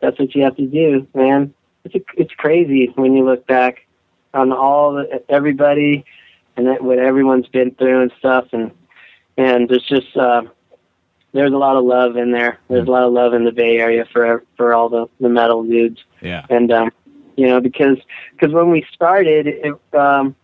[0.00, 1.52] that's what you have to do, man.
[1.84, 3.86] It's a, it's crazy when you look back
[4.34, 6.04] on all the, everybody
[6.56, 8.70] and that, what everyone's been through and stuff, and
[9.42, 10.42] and there's just uh,
[11.32, 12.58] there's a lot of love in there.
[12.68, 15.62] There's a lot of love in the Bay Area for for all the the metal
[15.64, 16.44] dudes, Yeah.
[16.50, 16.90] and um,
[17.36, 17.98] you know because
[18.32, 20.34] because when we started, it um,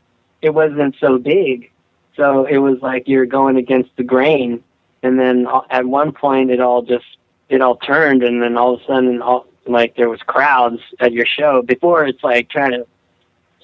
[0.42, 1.70] it wasn't so big,
[2.16, 4.62] so it was like you're going against the grain,
[5.02, 7.06] and then at one point it all just
[7.48, 11.12] it all turned, and then all of a sudden all like there was crowds at
[11.12, 11.62] your show.
[11.62, 12.86] Before it's like trying to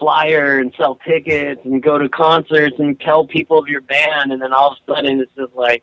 [0.04, 4.32] flyer and sell tickets and go to concerts and tell people of your band.
[4.32, 5.82] And then all of a sudden it's just like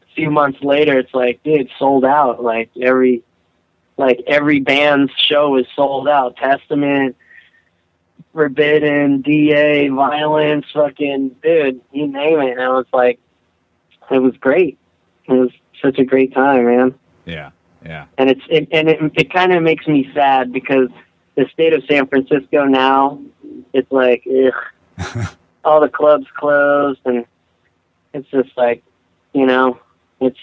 [0.00, 2.42] a few months later it's like dude it's sold out.
[2.42, 3.22] Like every
[3.98, 6.36] like every band's show is sold out.
[6.36, 7.14] Testament
[8.32, 12.52] forbidden da violence fucking dude you name it.
[12.52, 13.20] And it was like
[14.10, 14.78] it was great.
[15.26, 15.50] It was
[15.82, 16.94] such a great time man.
[17.26, 17.50] Yeah.
[17.84, 18.06] Yeah.
[18.16, 20.88] and it's it, and it, it kind of makes me sad because
[21.38, 23.22] the state of San Francisco now,
[23.72, 25.26] it's like ugh,
[25.64, 27.26] all the clubs closed, and
[28.14, 28.82] it's just like,
[29.32, 29.78] you know,
[30.20, 30.38] it's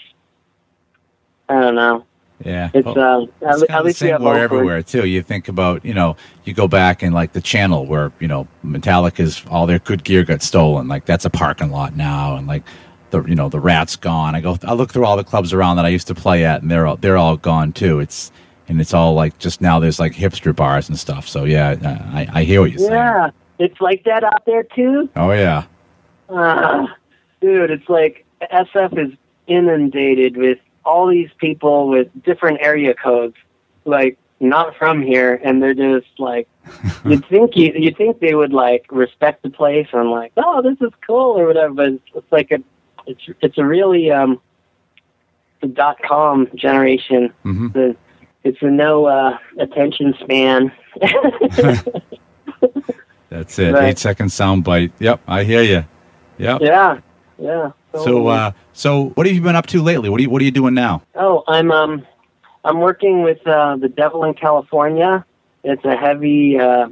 [1.48, 2.04] I don't know.
[2.44, 2.70] Yeah.
[2.74, 5.06] It's Well, um at, it's at the least we same war everywhere too.
[5.06, 8.46] You think about, you know, you go back and like the channel where, you know,
[8.64, 10.88] Metallica's all their good gear got stolen.
[10.88, 12.64] Like that's a parking lot now and like
[13.10, 14.34] the you know, the rat's gone.
[14.34, 16.62] I go I look through all the clubs around that I used to play at
[16.62, 18.00] and they're all they're all gone too.
[18.00, 18.30] It's
[18.68, 21.28] and it's all like just now there's like hipster bars and stuff.
[21.28, 21.76] So yeah,
[22.12, 22.92] I, I hear what you're saying.
[22.92, 25.08] Yeah, it's like that out there too.
[25.16, 25.64] Oh yeah.
[26.28, 26.86] Uh,
[27.40, 33.36] dude, it's like SF is inundated with all these people with different area codes,
[33.84, 36.48] like not from here, and they're just like,
[37.04, 40.76] you'd think you you think they would like respect the place and like, oh, this
[40.80, 42.58] is cool or whatever, but it's, it's like a
[43.06, 44.40] it's it's a really um
[45.60, 47.32] the dot com generation.
[47.44, 47.72] Mhm.
[47.72, 47.96] The
[48.46, 50.72] it's a no uh, attention span.
[53.28, 53.74] That's it.
[53.74, 53.88] Right.
[53.88, 54.92] Eight second sound bite.
[55.00, 55.84] Yep, I hear you.
[56.38, 56.60] Yep.
[56.62, 57.00] yeah,
[57.38, 57.72] yeah.
[57.92, 60.08] So uh so what have you been up to lately?
[60.08, 61.02] What are you what are you doing now?
[61.14, 62.06] Oh, I'm um,
[62.64, 65.24] I'm working with uh, the Devil in California.
[65.64, 66.88] It's a heavy uh,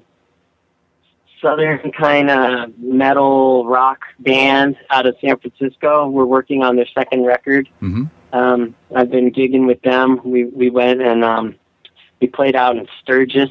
[1.49, 6.09] southern kind of metal rock band out of San Francisco.
[6.09, 7.69] We're working on their second record.
[7.83, 8.09] Mhm.
[8.33, 10.21] Um, I've been gigging with them.
[10.25, 11.55] We we went and um,
[12.21, 13.51] we played out in Sturgis,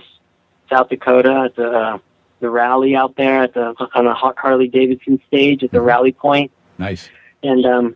[0.69, 1.97] South Dakota, at the uh,
[2.39, 6.11] the rally out there at the on the Hawk Harley Davidson stage at the rally
[6.11, 7.09] point Nice.
[7.43, 7.95] and um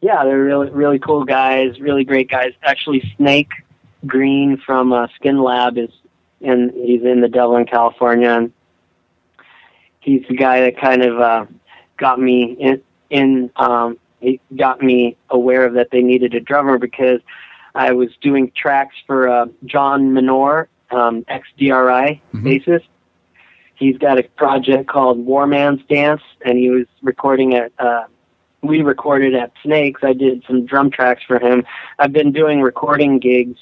[0.00, 3.50] yeah they're really really cool guys really great guys actually snake
[4.06, 5.90] green from uh, Skinlab is
[6.40, 8.50] and he's in the devil in california and
[10.02, 11.46] he's the guy that kind of uh
[11.96, 16.76] got me in in um he got me aware of that they needed a drummer
[16.78, 17.20] because
[17.74, 22.42] i was doing tracks for uh John Menor um ex dri Mhm.
[22.44, 22.84] bassist
[23.76, 28.04] he's got a project called war man's dance and he was recording at uh
[28.64, 30.02] we recorded at Snakes.
[30.04, 31.64] I did some drum tracks for him.
[31.98, 33.58] I've been doing recording gigs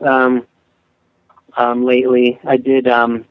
[0.00, 0.46] um,
[1.58, 2.40] um, lately.
[2.46, 3.26] I did um,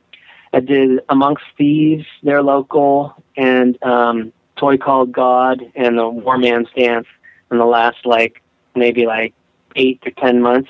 [0.54, 6.70] I did Amongst Thieves, they're local, and um, Toy Called God and the War Man's
[6.76, 7.08] Dance
[7.52, 8.41] in the last like
[8.76, 9.34] maybe like
[9.76, 10.70] eight to ten months.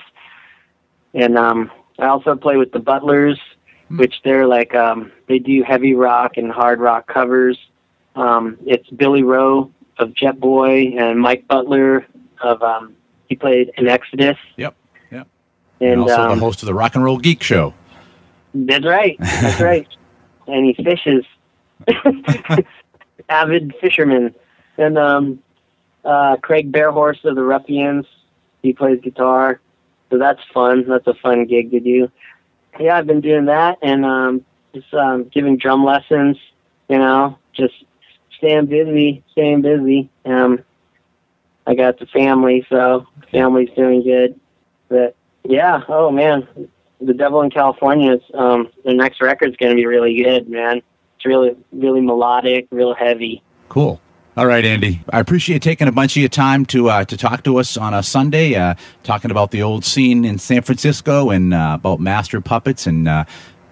[1.14, 3.40] And um, I also play with the Butlers,
[3.90, 7.58] which they're like um, they do heavy rock and hard rock covers.
[8.16, 12.06] Um, it's Billy Rowe of Jetboy and Mike Butler
[12.42, 12.96] of um,
[13.28, 14.38] he played in Exodus.
[14.58, 14.76] Yep.
[15.12, 15.28] Yep.
[15.80, 17.74] And, And, also um, the host of the Rock and Roll Geek Show.
[18.54, 19.18] That's right.
[19.20, 19.88] That's right.
[20.48, 21.26] and he fishes.
[23.30, 24.34] Avid fisherman.
[24.78, 25.44] And um,
[26.06, 28.06] uh, Craig Behrhorst of the Ruffians.
[28.62, 29.60] He plays guitar.
[30.10, 30.86] So that's fun.
[30.88, 32.12] That's a fun gig to do.
[32.80, 36.38] Yeah, I've been doing that and um, just um, giving drum lessons.
[36.90, 37.74] You know, just
[38.38, 40.10] staying busy, staying busy.
[40.26, 40.64] Um,
[41.66, 44.40] I got the family, so family's doing good.
[44.88, 46.48] But yeah, oh man,
[47.00, 50.82] the Devil in California is um, the next record's going to be really good, man.
[51.16, 53.44] It's really, really melodic, real heavy.
[53.70, 54.00] Cool.
[54.36, 55.02] All right, Andy.
[55.10, 57.96] I appreciate taking a bunch of your time to uh, to talk to us on
[57.96, 62.40] a Sunday, uh, talking about the old scene in San Francisco and uh, about master
[62.40, 62.86] puppets.
[62.86, 63.26] And uh,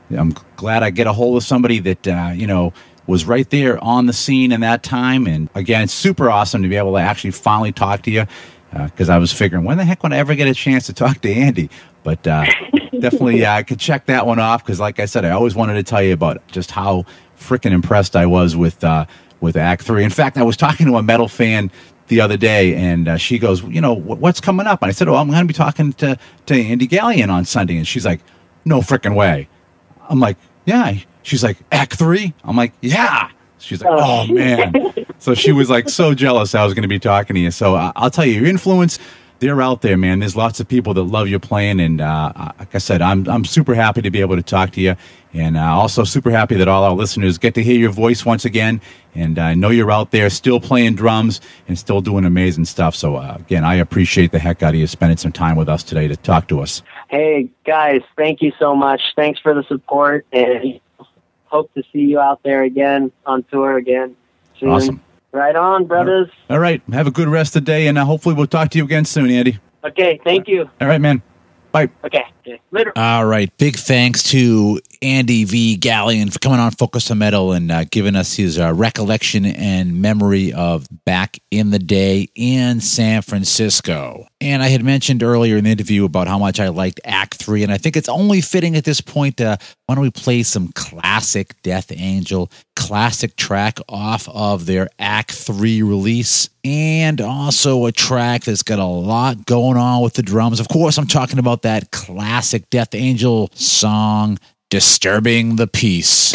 [0.10, 2.74] I'm glad I get a hold of somebody that uh, you know
[3.06, 5.28] was right there on the scene in that time.
[5.28, 8.26] And again, super awesome to be able to actually finally talk to you
[8.74, 11.22] because I was figuring when the heck would I ever get a chance to talk
[11.22, 11.70] to Andy?
[12.06, 12.46] But uh,
[13.00, 15.74] definitely, uh, I could check that one off because, like I said, I always wanted
[15.74, 17.04] to tell you about just how
[17.38, 19.06] freaking impressed I was with uh,
[19.42, 20.06] with Act Three.
[20.06, 21.72] In fact, I was talking to a metal fan
[22.08, 24.94] the other day, and uh, she goes, "You know, wh- what's coming up?" And I
[24.94, 28.06] said, "Oh, I'm going to be talking to to Andy Galeon on Sunday." And she's
[28.06, 28.22] like,
[28.64, 29.50] "No freaking way."
[30.08, 30.94] I'm like, "Yeah."
[31.24, 32.34] She's like, "Act 3?
[32.44, 34.94] I'm like, "Yeah." She's like, oh man.
[35.18, 37.50] so she was like so jealous I was going to be talking to you.
[37.50, 39.00] So uh, I'll tell you, your influence
[39.40, 40.20] they're out there, man.
[40.20, 43.46] There's lots of people that love your playing, and uh, like I said, I'm I'm
[43.46, 44.96] super happy to be able to talk to you,
[45.34, 48.46] and uh, also super happy that all our listeners get to hear your voice once
[48.46, 48.82] again.
[49.14, 52.96] And I know you're out there still playing drums and still doing amazing stuff.
[52.96, 55.84] So uh, again, I appreciate the heck out of you spending some time with us
[55.84, 56.82] today to talk to us.
[57.10, 59.02] Hey guys, thank you so much.
[59.16, 60.80] Thanks for the support, and
[61.46, 64.16] hope to see you out there again on tour again
[64.60, 64.70] soon.
[64.70, 65.02] Awesome.
[65.36, 66.30] Right on, brothers.
[66.50, 66.82] All right.
[66.94, 69.04] Have a good rest of the day, and uh, hopefully we'll talk to you again
[69.04, 69.60] soon, Andy.
[69.84, 70.18] Okay.
[70.24, 70.70] Thank you.
[70.80, 71.22] All right, man.
[71.74, 71.90] Bye.
[72.06, 72.24] Okay.
[72.72, 72.94] Later.
[72.96, 73.52] All right.
[73.58, 75.78] Big thanks to Andy V.
[75.78, 80.02] Galeon for coming on Focus on Metal and uh, giving us his uh, recollection and
[80.02, 84.26] memory of back in the day in San Francisco.
[84.42, 87.62] And I had mentioned earlier in the interview about how much I liked Act 3,
[87.62, 89.40] and I think it's only fitting at this point.
[89.40, 95.32] Uh, why don't we play some classic Death Angel, classic track off of their Act
[95.34, 100.60] 3 release, and also a track that's got a lot going on with the drums.
[100.60, 104.40] Of course, I'm talking about that classic Death Angel song,
[104.76, 106.34] Disturbing the Peace.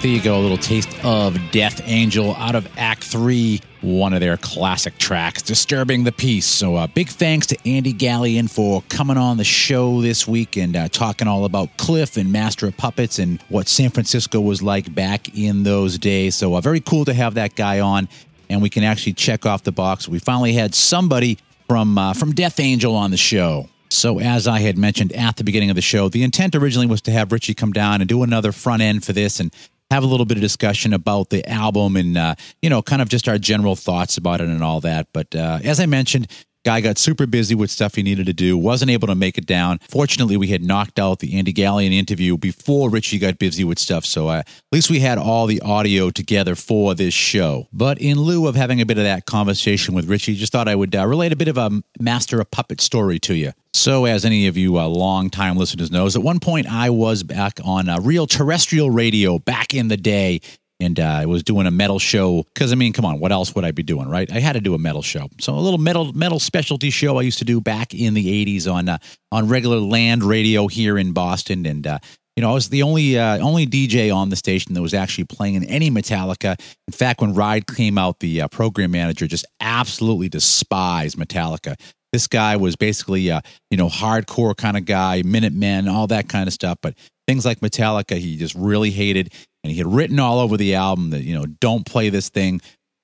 [0.00, 0.38] Right, there you go.
[0.38, 5.42] A little taste of Death Angel out of Act 3, one of their classic tracks,
[5.42, 6.46] Disturbing the Peace.
[6.46, 10.74] So, uh, big thanks to Andy Galeon for coming on the show this week and
[10.74, 14.94] uh, talking all about Cliff and Master of Puppets and what San Francisco was like
[14.94, 16.34] back in those days.
[16.34, 18.08] So, uh, very cool to have that guy on,
[18.48, 20.08] and we can actually check off the box.
[20.08, 21.36] We finally had somebody
[21.68, 23.68] from uh, from Death Angel on the show.
[23.90, 27.02] So, as I had mentioned at the beginning of the show, the intent originally was
[27.02, 29.54] to have Richie come down and do another front end for this and
[29.90, 33.08] have a little bit of discussion about the album and uh, you know kind of
[33.08, 35.08] just our general thoughts about it and all that.
[35.12, 36.28] But uh, as i mentioned
[36.64, 39.46] guy got super busy with stuff he needed to do wasn't able to make it
[39.46, 39.78] down.
[39.88, 44.04] Fortunately we had knocked out the andy Galeon interview before richie got busy with stuff
[44.04, 47.68] so uh, at least we had all the audio together for this show.
[47.72, 50.74] But in lieu of having a bit of that conversation with richie just thought i
[50.74, 53.52] would uh, relate a bit of a master of puppet story to you.
[53.72, 57.60] So, as any of you uh, long-time listeners knows, at one point I was back
[57.64, 60.40] on a real terrestrial radio back in the day,
[60.80, 62.44] and uh, I was doing a metal show.
[62.54, 64.30] Because I mean, come on, what else would I be doing, right?
[64.32, 65.28] I had to do a metal show.
[65.40, 68.72] So, a little metal metal specialty show I used to do back in the '80s
[68.72, 68.98] on uh,
[69.30, 71.98] on regular land radio here in Boston, and uh,
[72.36, 75.24] you know, I was the only uh, only DJ on the station that was actually
[75.24, 76.58] playing any Metallica.
[76.86, 81.78] In fact, when Ride came out, the uh, program manager just absolutely despised Metallica.
[82.12, 86.46] This guy was basically a you know hardcore kind of guy, Minutemen, all that kind
[86.46, 86.78] of stuff.
[86.80, 86.94] But
[87.26, 91.10] things like Metallica, he just really hated, and he had written all over the album
[91.10, 92.60] that you know don't play this thing,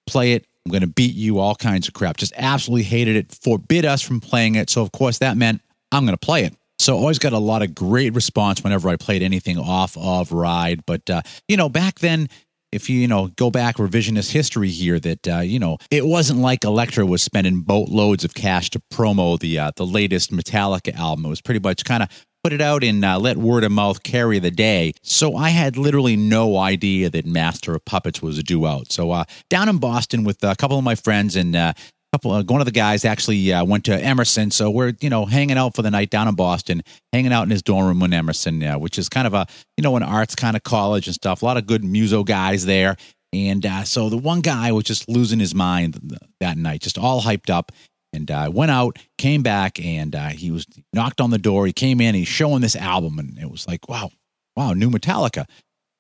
[0.07, 2.17] play it I'm going to beat you, all kinds of crap.
[2.17, 4.69] Just absolutely hated it, forbid us from playing it.
[4.69, 5.61] So, of course, that meant
[5.93, 6.55] I'm going to play it.
[6.81, 10.85] So, always got a lot of great response whenever I played anything off of Ride.
[10.85, 12.29] But, uh, you know, back then,
[12.77, 16.39] if you you know go back revisionist history here that uh, you know it wasn't
[16.39, 21.27] like Elektra was spending boatloads of cash to promo the uh, the latest Metallica album.
[21.27, 22.09] It was pretty much kind of
[22.45, 24.93] put it out and uh, let word of mouth carry the day.
[25.03, 28.93] So I had literally no idea that Master of Puppets was due out.
[28.93, 31.73] So uh, down in Boston with a couple of my friends and uh,
[32.13, 35.27] couple uh, one of the guys actually uh, went to Emerson, so we're you know
[35.27, 36.83] hanging out for the night down in Boston,
[37.13, 39.47] hanging out in his dorm room in Emerson, uh, which is kind of a
[39.77, 41.43] you know an arts kind of college and stuff.
[41.43, 42.97] A lot of good muso guys there,
[43.33, 47.23] and uh, so the one guy was just losing his mind that night, just all
[47.23, 47.73] hyped up.
[48.13, 51.67] And uh, went out, came back, and uh, he was knocked on the door.
[51.67, 54.09] He came in, he's showing this album, and it was like, wow,
[54.57, 55.45] wow, new Metallica.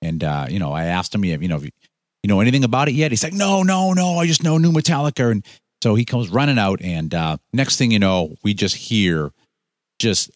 [0.00, 2.94] And uh, you know, I asked him, you know, if you know anything about it
[2.94, 3.12] yet?
[3.12, 5.30] He's like, no, no, no, I just know new Metallica.
[5.30, 5.44] And
[5.82, 9.30] so he comes running out, and uh, next thing you know, we just hear
[9.98, 10.30] just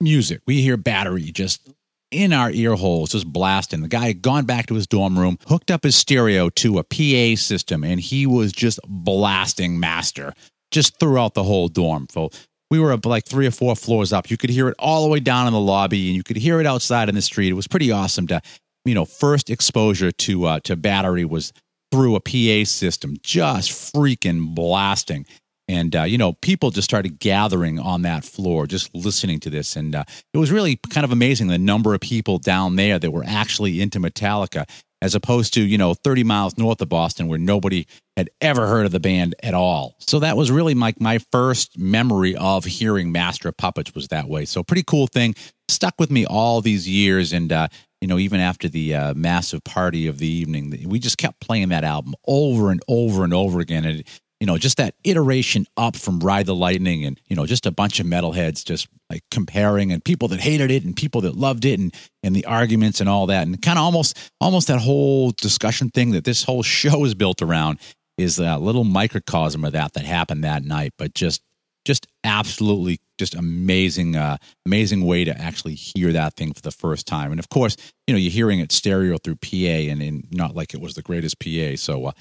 [0.00, 0.40] music.
[0.46, 1.68] We hear battery just
[2.10, 3.82] in our ear holes, just blasting.
[3.82, 6.84] The guy had gone back to his dorm room, hooked up his stereo to a
[6.84, 10.34] PA system, and he was just blasting Master
[10.70, 12.06] just throughout the whole dorm.
[12.10, 12.30] So
[12.70, 14.30] we were up like three or four floors up.
[14.30, 16.60] You could hear it all the way down in the lobby, and you could hear
[16.60, 17.50] it outside in the street.
[17.50, 18.40] It was pretty awesome to,
[18.84, 21.52] you know, first exposure to uh, to battery was
[21.90, 25.26] through a PA system, just freaking blasting.
[25.68, 29.76] And, uh, you know, people just started gathering on that floor, just listening to this.
[29.76, 33.12] And uh, it was really kind of amazing the number of people down there that
[33.12, 34.68] were actually into Metallica,
[35.00, 37.86] as opposed to, you know, 30 miles north of Boston where nobody
[38.16, 39.94] had ever heard of the band at all.
[40.00, 44.28] So that was really my, my first memory of hearing Master of Puppets was that
[44.28, 44.46] way.
[44.46, 45.36] So pretty cool thing.
[45.70, 47.32] Stuck with me all these years.
[47.32, 47.68] And, uh,
[48.00, 51.68] you know, even after the uh, massive party of the evening, we just kept playing
[51.68, 53.84] that album over and over and over again.
[53.84, 54.04] And,
[54.40, 57.70] you know, just that iteration up from Ride the Lightning and, you know, just a
[57.70, 61.66] bunch of metalheads just like comparing and people that hated it and people that loved
[61.66, 63.46] it and, and the arguments and all that.
[63.46, 67.42] And kind of almost, almost that whole discussion thing that this whole show is built
[67.42, 67.78] around
[68.16, 70.92] is a little microcosm of that that happened that night.
[70.96, 71.42] But just
[71.84, 77.06] just absolutely just amazing uh, amazing way to actually hear that thing for the first
[77.06, 77.76] time and of course
[78.06, 81.02] you know you're hearing it stereo through pa and, and not like it was the
[81.02, 82.12] greatest pa so uh,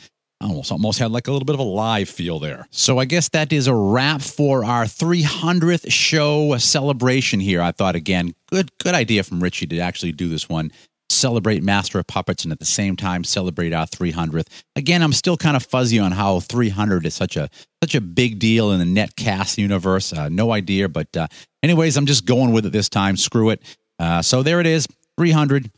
[0.42, 2.68] almost almost had like a little bit of a live feel there.
[2.72, 7.62] So I guess that is a wrap for our 300th show celebration here.
[7.62, 10.72] I thought again, good good idea from Richie to actually do this one
[11.10, 14.48] celebrate Master of Puppets and at the same time celebrate our 300th.
[14.76, 17.50] Again, I'm still kind of fuzzy on how 300 is such a
[17.84, 20.14] such a big deal in the netcast universe.
[20.14, 21.28] Uh, no idea, but uh,
[21.64, 23.18] anyways, I'm just going with it this time.
[23.18, 23.62] Screw it.
[23.98, 24.88] Uh, so there it is,
[25.18, 25.72] 300.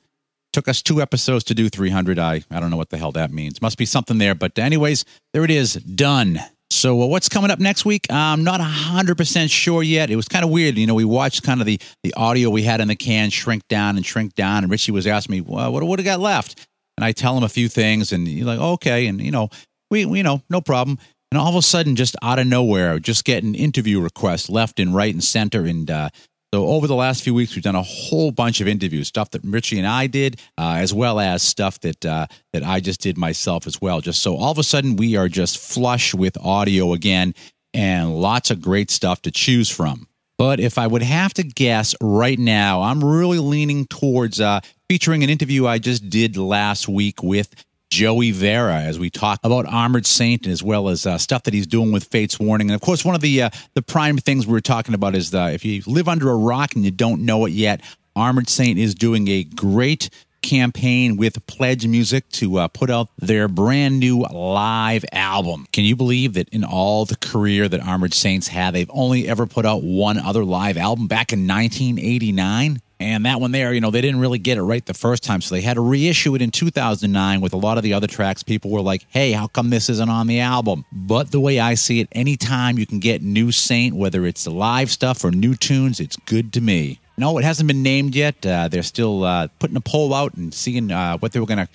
[0.53, 2.19] Took us two episodes to do 300.
[2.19, 3.61] I I don't know what the hell that means.
[3.61, 6.39] Must be something there, but anyways, there it is, done.
[6.72, 8.07] So uh, what's coming up next week?
[8.09, 10.09] I'm not 100% sure yet.
[10.09, 10.78] It was kind of weird.
[10.78, 13.67] You know, we watched kind of the, the audio we had in the can shrink
[13.67, 14.63] down and shrink down.
[14.63, 16.67] And Richie was asking me, well, what, what do we got left?
[16.97, 19.07] And I tell him a few things and he's like, okay.
[19.07, 19.49] And, you know,
[19.89, 20.97] we, we, you know, no problem.
[21.32, 24.95] And all of a sudden, just out of nowhere, just getting interview requests left and
[24.95, 25.65] right and center.
[25.65, 26.09] And uh,
[26.53, 29.41] so over the last few weeks, we've done a whole bunch of interviews, stuff that
[29.45, 33.17] Richie and I did, uh, as well as stuff that uh, that I just did
[33.17, 34.01] myself as well.
[34.01, 37.33] Just so all of a sudden we are just flush with audio again,
[37.73, 40.07] and lots of great stuff to choose from.
[40.37, 45.23] But if I would have to guess right now, I'm really leaning towards uh, featuring
[45.23, 47.53] an interview I just did last week with
[47.91, 51.67] Joey Vera as we talk about Armored Saint as well as uh, stuff that he's
[51.67, 52.69] doing with Fates Warning.
[52.69, 55.31] And of course, one of the uh, the prime things we are talking about is
[55.31, 57.81] the, if you live under a rock and you don't know it yet,
[58.15, 60.09] Armored Saint is doing a great
[60.41, 65.67] campaign with Pledge Music to uh, put out their brand new live album.
[65.73, 69.45] Can you believe that in all the career that Armored Saints had, they've only ever
[69.45, 72.81] put out one other live album back in 1989?
[73.01, 75.41] And that one there, you know, they didn't really get it right the first time.
[75.41, 78.43] So they had to reissue it in 2009 with a lot of the other tracks.
[78.43, 80.85] People were like, hey, how come this isn't on the album?
[80.91, 84.51] But the way I see it, anytime you can get new Saint, whether it's the
[84.51, 86.99] live stuff or new tunes, it's good to me.
[87.17, 88.45] No, it hasn't been named yet.
[88.45, 91.65] Uh, they're still uh, putting a poll out and seeing uh, what they were going
[91.65, 91.69] to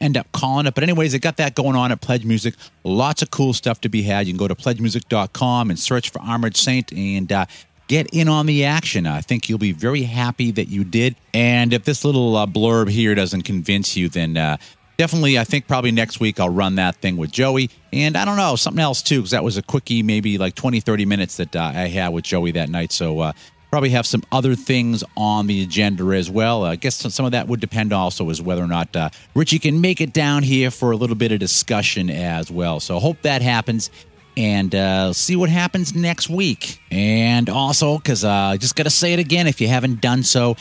[0.00, 0.74] end up calling it.
[0.74, 2.54] But, anyways, they got that going on at Pledge Music.
[2.82, 4.26] Lots of cool stuff to be had.
[4.26, 7.46] You can go to pledgemusic.com and search for Armored Saint and uh,
[7.88, 9.06] get in on the action.
[9.06, 11.16] I think you'll be very happy that you did.
[11.34, 14.56] And if this little uh, blurb here doesn't convince you, then uh,
[14.96, 17.70] definitely, I think probably next week I'll run that thing with Joey.
[17.92, 20.80] And I don't know, something else too, because that was a quickie, maybe like 20,
[20.80, 22.92] 30 minutes that uh, I had with Joey that night.
[22.92, 23.32] So, uh,
[23.72, 26.62] probably have some other things on the agenda as well.
[26.62, 29.80] I guess some of that would depend also as whether or not uh, Richie can
[29.80, 32.80] make it down here for a little bit of discussion as well.
[32.80, 33.90] So hope that happens
[34.36, 36.80] and uh, see what happens next week.
[36.90, 40.22] And also, because uh, I just got to say it again, if you haven't done
[40.22, 40.56] so,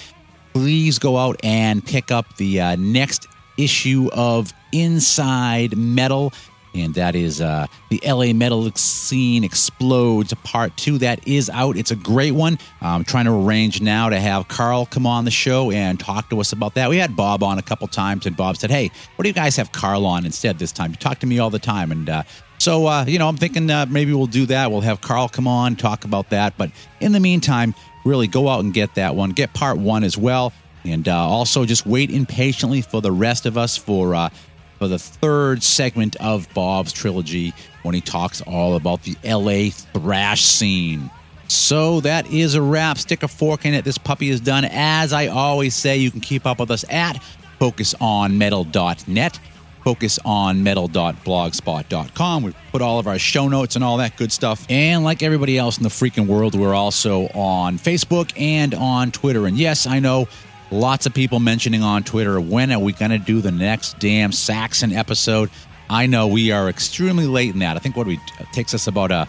[0.54, 6.34] please go out and pick up the uh, next issue of Inside Metal.
[6.74, 11.00] And that is uh, the LA Metal Scene Explodes Part 2.
[11.00, 11.76] That is out.
[11.76, 12.58] It's a great one.
[12.80, 16.40] I'm trying to arrange now to have Carl come on the show and talk to
[16.40, 16.90] us about that.
[16.90, 19.58] We had Bob on a couple times, and Bob said, Hey, what do you guys
[19.58, 20.92] have Carl on instead this time?
[20.92, 21.92] You talk to me all the time.
[21.92, 22.24] And uh,
[22.62, 24.70] so, uh, you know, I'm thinking uh, maybe we'll do that.
[24.70, 26.60] We'll have Carl come on, talk about that.
[26.60, 27.74] But in the meantime,
[28.06, 29.32] really go out and get that one.
[29.32, 30.54] Get part one as well.
[30.86, 34.30] And uh, also just wait impatiently for the rest of us for uh,
[34.78, 37.52] for the third segment of Bob's trilogy
[37.82, 41.10] when he talks all about the LA thrash scene.
[41.48, 43.00] So that is a wrap.
[43.00, 43.86] Stick a fork in it.
[43.86, 44.66] This puppy is done.
[44.66, 47.22] As I always say, you can keep up with us at
[47.60, 49.40] focusonmetal.net,
[49.86, 52.44] focusonmetal.blogspot.com.
[52.44, 54.66] We put all of our show notes and all that good stuff.
[54.70, 59.46] And like everybody else in the freaking world, we're also on Facebook and on Twitter.
[59.48, 60.28] And yes, I know
[60.72, 64.32] Lots of people mentioning on Twitter, when are we going to do the next damn
[64.32, 65.50] Saxon episode?
[65.90, 67.76] I know we are extremely late in that.
[67.76, 68.22] I think what we
[68.54, 69.26] takes us about a uh,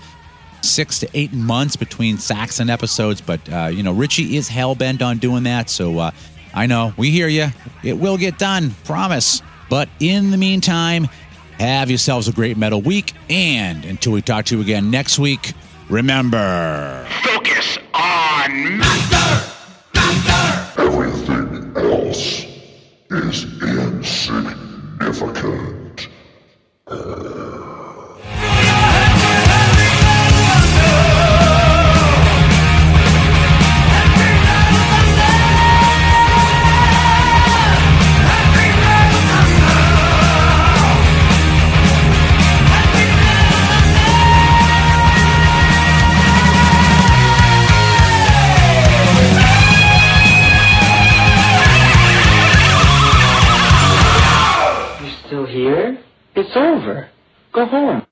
[0.61, 5.03] six to eight months between Saxon episodes, but uh, you know Richie is hell bent
[5.03, 5.69] on doing that.
[5.69, 6.11] So uh,
[6.55, 7.49] I know we hear you.
[7.83, 9.43] It will get done, promise.
[9.73, 11.09] But in the meantime,
[11.59, 15.55] have yourselves a great metal week, and until we talk to you again next week,
[15.89, 19.51] remember focus on master.
[19.95, 20.83] Master.
[20.83, 22.45] Everything else
[23.13, 26.09] is insignificant.
[26.91, 27.72] You're
[56.37, 57.11] It's over.
[57.55, 58.07] Go home.